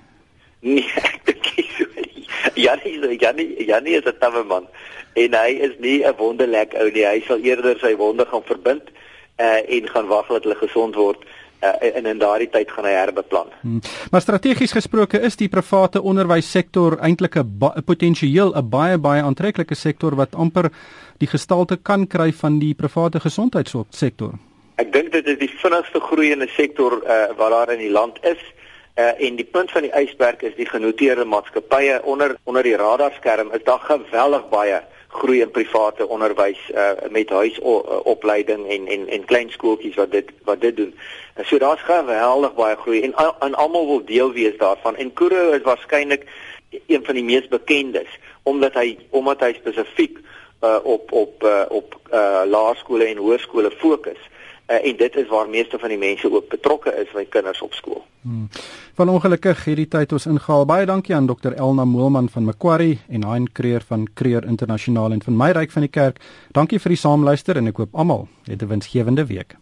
Nee, 0.62 0.86
ek 1.10 1.22
dink 1.26 1.48
nie 1.58 1.70
so 1.78 1.86
nie. 1.96 2.26
Jannie, 2.56 3.18
Jannie, 3.20 3.66
Jannie 3.66 3.98
is 3.98 4.06
'n 4.06 4.18
tawe 4.20 4.44
man 4.44 4.68
en 5.14 5.34
hy 5.34 5.52
is 5.68 5.74
nie 5.80 6.04
'n 6.06 6.16
wonderlek 6.18 6.74
ou 6.74 6.90
nie. 6.90 7.06
Hy 7.06 7.24
sal 7.28 7.42
eerder 7.42 7.80
sy 7.80 7.96
wonde 7.96 8.26
gaan 8.26 8.46
verbind 8.46 8.94
uh 9.42 9.62
en 9.66 9.90
gaan 9.90 10.08
wag 10.08 10.28
dat 10.28 10.44
hulle 10.44 10.56
gesond 10.56 10.96
word 10.96 11.26
uh, 11.64 11.98
en 11.98 12.06
in 12.06 12.20
daardie 12.22 12.50
tyd 12.50 12.72
gaan 12.72 12.86
hy 12.86 12.94
herbeplan. 12.94 13.50
Hmm. 13.62 13.82
Maar 14.12 14.22
strategies 14.22 14.76
gesproke 14.76 15.20
is 15.20 15.36
die 15.40 15.50
private 15.50 16.02
onderwyssektor 16.02 17.00
eintlik 17.02 17.36
'n 17.36 17.84
potensieel 17.86 18.54
'n 18.56 18.70
baie 18.70 18.98
baie 18.98 19.22
aantreklike 19.22 19.76
sektor 19.76 20.16
wat 20.16 20.36
amper 20.36 20.72
die 21.18 21.28
gestalte 21.28 21.78
kan 21.78 22.08
kry 22.08 22.32
van 22.32 22.60
die 22.60 22.74
private 22.74 23.20
gesondheidssektor. 23.20 24.34
Ek 24.82 24.90
dink 24.90 25.12
dit 25.14 25.28
is 25.30 25.38
die 25.38 25.52
vinnigste 25.62 26.00
groeiende 26.02 26.48
sektor 26.50 26.96
uh, 27.06 27.28
wat 27.38 27.52
daar 27.54 27.72
in 27.76 27.82
die 27.84 27.92
land 27.94 28.18
is. 28.26 28.42
Uh, 28.98 29.12
en 29.22 29.38
die 29.38 29.46
punt 29.46 29.72
van 29.72 29.86
die 29.86 29.94
ysberg 29.94 30.42
is 30.46 30.56
die 30.58 30.66
genoteerde 30.70 31.26
maatskappye 31.26 32.00
onder 32.10 32.36
onder 32.50 32.66
die 32.66 32.76
radarskerm 32.78 33.52
is 33.54 33.64
daar 33.66 33.82
geweldig 33.86 34.50
baie 34.50 34.82
groei 35.14 35.42
in 35.42 35.52
private 35.54 36.08
onderwys 36.08 36.62
uh, 36.74 36.92
met 37.10 37.30
huisopleiding 37.30 38.66
en 38.70 38.88
en 38.88 39.08
en 39.18 39.26
klein 39.30 39.50
skooltjies 39.54 39.98
wat 40.02 40.12
dit 40.12 40.30
wat 40.50 40.62
dit 40.62 40.78
doen. 40.78 40.94
En 41.34 41.46
so 41.46 41.58
daar's 41.58 41.86
geweldig 41.86 42.54
baie 42.58 42.78
groei 42.82 43.02
en 43.02 43.14
en 43.40 43.56
almal 43.56 43.88
wil 43.88 44.06
deel 44.06 44.34
wees 44.34 44.58
daarvan. 44.58 44.98
En 44.98 45.14
Kuro 45.14 45.52
is 45.52 45.66
waarskynlik 45.66 46.26
een 46.88 47.06
van 47.06 47.14
die 47.14 47.24
mees 47.24 47.48
bekendes 47.48 48.20
omdat 48.44 48.74
hy 48.74 48.98
omdat 49.10 49.42
hy 49.46 49.54
spesifiek 49.54 50.18
uh, 50.62 50.78
op 50.84 51.12
op 51.12 51.44
uh, 51.44 51.66
op 51.70 51.98
uh, 52.14 52.42
laerskole 52.46 53.06
en 53.06 53.18
hoërskole 53.18 53.72
fokus. 53.72 54.22
Uh, 54.22 54.34
en 54.66 54.98
dit 54.98 55.16
is 55.16 55.28
waar 55.28 55.50
meeste 55.50 55.80
van 55.80 55.90
die 55.90 55.98
mense 55.98 56.32
ook 56.32 56.50
betrokke 56.50 56.94
is 57.02 57.12
met 57.14 57.30
kinders 57.30 57.62
op 57.62 57.74
skool. 57.74 58.04
Hmm. 58.22 58.50
Van 58.94 59.10
ongelukkig 59.10 59.66
hierdie 59.66 59.88
tyd 59.88 60.12
ons 60.12 60.26
ingehaal. 60.26 60.66
Baie 60.66 60.86
dankie 60.86 61.16
aan 61.16 61.28
Dr 61.28 61.52
Elna 61.52 61.86
Moelman 61.86 62.30
van 62.30 62.44
Macquarie 62.44 63.00
en 63.10 63.26
Hein 63.28 63.52
Creer 63.52 63.84
van 63.88 64.08
Creer 64.14 64.46
Internasionaal 64.46 65.12
en 65.12 65.24
van 65.24 65.38
my 65.38 65.52
ryk 65.52 65.72
van 65.72 65.88
die 65.88 65.92
kerk. 65.92 66.22
Dankie 66.52 66.80
vir 66.80 66.96
die 66.96 67.02
saamluister 67.02 67.58
en 67.58 67.68
ek 67.68 67.84
hoop 67.84 67.96
almal 67.96 68.28
het 68.46 68.62
'n 68.62 68.68
winsgewende 68.68 69.26
week. 69.26 69.58